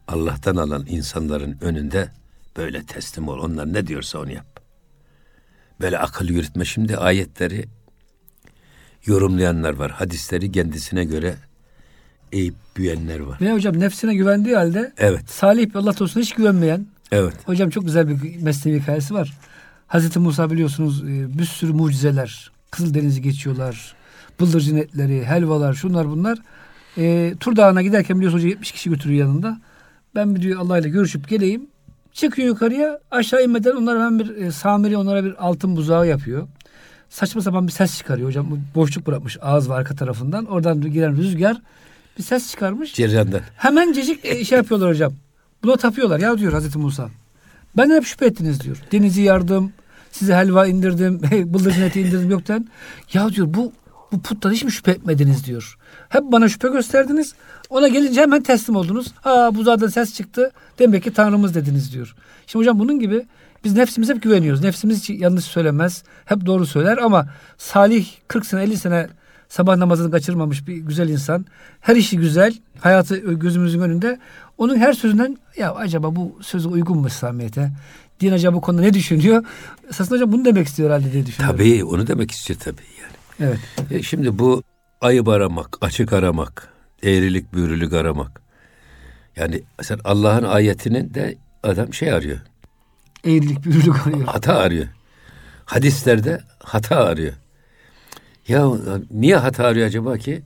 [0.09, 2.09] Allah'tan alan insanların önünde
[2.57, 3.39] böyle teslim ol.
[3.39, 4.61] Onlar ne diyorsa onu yap.
[5.81, 6.65] Böyle akıl yürütme.
[6.65, 7.65] Şimdi ayetleri
[9.07, 9.91] yorumlayanlar var.
[9.91, 11.35] Hadisleri kendisine göre
[12.33, 13.39] eğip büyenler var.
[13.41, 15.31] Ve hocam nefsine güvendiği halde evet.
[15.31, 16.87] salih bir Allah dostuna hiç güvenmeyen.
[17.13, 17.35] Evet.
[17.45, 19.39] Hocam çok güzel bir mesnevi hikayesi var.
[19.87, 22.51] Hazreti Musa biliyorsunuz e, bir sürü mucizeler.
[22.71, 23.95] Kızıldeniz'i geçiyorlar.
[24.41, 26.39] Bıldırcın etleri, helvalar, şunlar bunlar.
[26.99, 29.61] E, Tur Dağı'na giderken biliyorsunuz hoca 70 kişi götürüyor yanında.
[30.15, 31.67] Ben bir diyor Allah ile görüşüp geleyim.
[32.13, 36.49] Çıkıyor yukarıya aşağı inmeden onlar hemen bir e, Samiri onlara bir altın buzağı yapıyor.
[37.11, 38.59] Saçma sapan bir ses çıkarıyor hocam.
[38.75, 40.45] Boşluk bırakmış ağız var arka tarafından.
[40.45, 41.57] Oradan giren rüzgar
[42.19, 42.95] bir ses çıkarmış.
[42.95, 43.41] Ceryan'dan.
[43.57, 45.13] Hemen cecik e, şey yapıyorlar hocam.
[45.63, 46.21] Buna tapıyorlar.
[46.21, 47.09] Ya diyor Hazreti Musa.
[47.77, 48.77] Ben hep şüphe ettiniz diyor.
[48.93, 49.73] Denizi yardım,
[50.13, 51.21] size helva indirdim,
[51.55, 52.69] bıldırcın eti indirdim yoktan.
[53.13, 53.73] Ya diyor bu
[54.13, 55.77] bu puttan hiç mi şüphe etmediniz diyor.
[56.09, 57.35] Hep bana şüphe gösterdiniz.
[57.71, 59.07] Ona gelince hemen teslim oldunuz.
[59.25, 60.51] Aa bu zaten ses çıktı.
[60.79, 62.15] Demek ki Tanrımız dediniz diyor.
[62.47, 63.27] Şimdi hocam bunun gibi
[63.65, 64.63] biz nefsimize hep güveniyoruz.
[64.63, 66.03] Nefsimiz hiç yanlış söylemez.
[66.25, 67.27] Hep doğru söyler ama
[67.59, 69.09] salih 40 sene 50 sene
[69.49, 71.47] sabah namazını kaçırmamış bir güzel insan.
[71.81, 72.55] Her işi güzel.
[72.81, 74.19] Hayatı gözümüzün önünde.
[74.59, 77.71] Onun her sözünden ya acaba bu sözü uygun mu İslamiyet'e?
[78.21, 79.45] Din acaba bu konuda ne düşünüyor?
[79.91, 81.59] Esasında hocam bunu demek istiyor herhalde diye düşünüyorum.
[81.59, 82.83] Tabii onu demek istiyor tabii.
[83.41, 83.59] Evet.
[83.91, 84.63] E şimdi bu
[85.01, 86.69] ayıp aramak, açık aramak,
[87.03, 88.43] eğrilik büğrülük aramak.
[89.37, 92.39] Yani mesela Allah'ın ayetinin de adam şey arıyor.
[93.25, 94.25] Eğrilik büğrülük arıyor.
[94.27, 94.87] Hata arıyor.
[95.65, 97.33] Hadislerde hata arıyor.
[98.49, 98.71] Ya
[99.11, 100.43] niye hata arıyor acaba ki?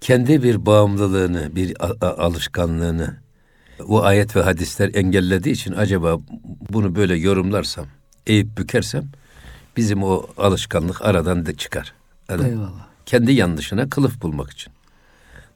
[0.00, 3.16] Kendi bir bağımlılığını, bir alışkanlığını,
[3.88, 6.18] o ayet ve hadisler engellediği için acaba
[6.70, 7.86] bunu böyle yorumlarsam,
[8.26, 9.04] eğip bükersem
[9.76, 11.97] bizim o alışkanlık aradan da çıkar.
[12.28, 12.86] Adam Eyvallah.
[13.06, 14.72] kendi yanlışına kılıf bulmak için.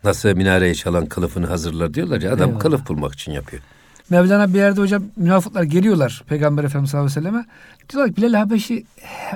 [0.05, 2.61] Nasıl minareyi çalan kılıfını hazırlar diyorlar ya adam Eyvallah.
[2.63, 3.63] kılıf bulmak için yapıyor.
[4.11, 7.47] Mevlana bir yerde hocam münafıklar geliyorlar Peygamber Efendimiz sallallahu aleyhi ve selleme.
[7.93, 8.85] Diyorlar ki Bilal Habeşi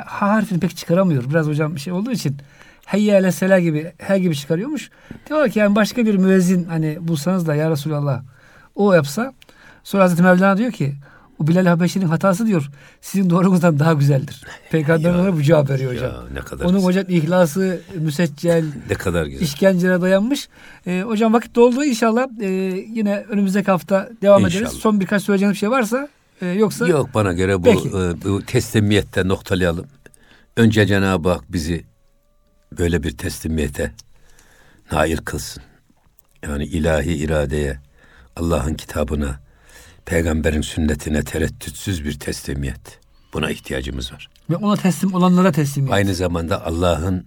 [0.07, 1.30] ha harfini pek çıkaramıyor.
[1.30, 2.37] Biraz hocam şey olduğu için
[2.84, 4.91] hayye ale sela gibi he gibi çıkarıyormuş.
[5.28, 8.22] Diyorlar ki yani başka bir müezzin hani bulsanız da ya Resulallah
[8.74, 9.32] o yapsa.
[9.84, 10.95] Sonra Hazreti Mevlana diyor ki
[11.43, 12.70] o Bilal Habeşi'nin hatası diyor
[13.01, 14.45] sizin doğrunuzdan daha güzeldir.
[14.70, 16.12] Peygamber Ya, ona bu cevap veriyor hocam.
[16.12, 19.41] Ya ne kadar Onun hocam ihlası, müseccel, ne kadar güzel.
[19.41, 20.49] işkencene dayanmış.
[20.87, 22.26] Ee, hocam vakit doldu inşallah.
[22.41, 22.47] Ee,
[22.93, 24.61] yine önümüzdeki hafta devam ederiz.
[24.61, 24.80] İnşallah.
[24.80, 26.09] Son birkaç söyleyeceğiniz bir şey varsa
[26.43, 27.89] e, yoksa Yok bana göre bu, Peki.
[27.89, 29.87] e, bu teslimiyette noktalayalım.
[30.57, 31.84] Önce Cenab-ı Hak bizi
[32.78, 33.93] böyle bir teslimiyete
[34.93, 35.62] nail kılsın.
[36.43, 37.78] Yani ilahi iradeye,
[38.37, 39.41] Allah'ın kitabına,
[40.07, 43.01] peygamberin sünnetine tereddütsüz bir teslimiyet.
[43.33, 44.29] Buna ihtiyacımız var.
[44.51, 45.93] ve ona teslim olanlara teslim.
[45.93, 47.27] Aynı zamanda Allah'ın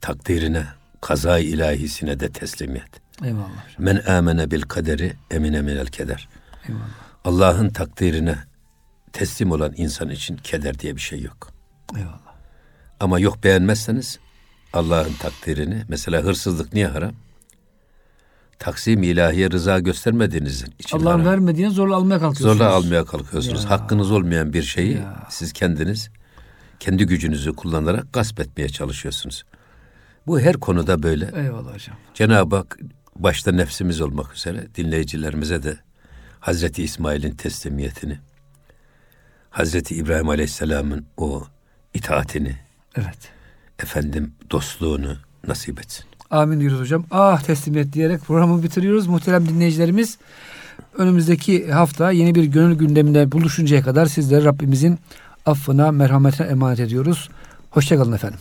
[0.00, 0.66] takdirine,
[1.00, 3.02] kazay ilahisine de teslimiyet.
[3.24, 3.78] Eyvallah.
[3.78, 6.28] Men amene bil kaderi emine minel keder.
[6.68, 6.84] Eyvallah.
[7.24, 8.38] Allah'ın takdirine
[9.12, 11.50] teslim olan insan için keder diye bir şey yok.
[11.96, 12.32] Eyvallah.
[13.00, 14.18] Ama yok beğenmezseniz
[14.72, 17.12] Allah'ın takdirini mesela hırsızlık niye haram?
[18.62, 22.58] Taksim ilahiye rıza göstermediğiniz için Allah'ın vermediğini zorla almaya kalkıyorsunuz.
[22.58, 23.64] Zorla almaya kalkıyorsunuz.
[23.64, 23.70] Ya.
[23.70, 25.26] Hakkınız olmayan bir şeyi Ya.
[25.30, 26.10] siz kendiniz
[26.80, 29.44] kendi gücünüzü kullanarak gasp etmeye çalışıyorsunuz.
[30.26, 31.30] Bu her konuda böyle.
[31.36, 31.96] Eyvallah hocam.
[32.14, 32.78] Cenab-ı Hak
[33.16, 35.76] başta nefsimiz olmak üzere dinleyicilerimize de
[36.40, 38.18] Hazreti İsmail'in teslimiyetini,
[39.50, 41.44] Hazreti İbrahim Aleyhisselam'ın o
[41.94, 42.56] itaatini,
[42.96, 43.32] Evet.
[43.82, 46.04] efendim dostluğunu nasip etsin.
[46.32, 47.04] Amin diyoruz hocam.
[47.10, 49.06] Ah teslimiyet diyerek programı bitiriyoruz.
[49.06, 50.18] Muhterem dinleyicilerimiz
[50.98, 54.98] önümüzdeki hafta yeni bir gönül gündeminde buluşuncaya kadar sizleri Rabbimizin
[55.46, 57.28] affına, merhametine emanet ediyoruz.
[57.70, 58.38] Hoşçakalın efendim.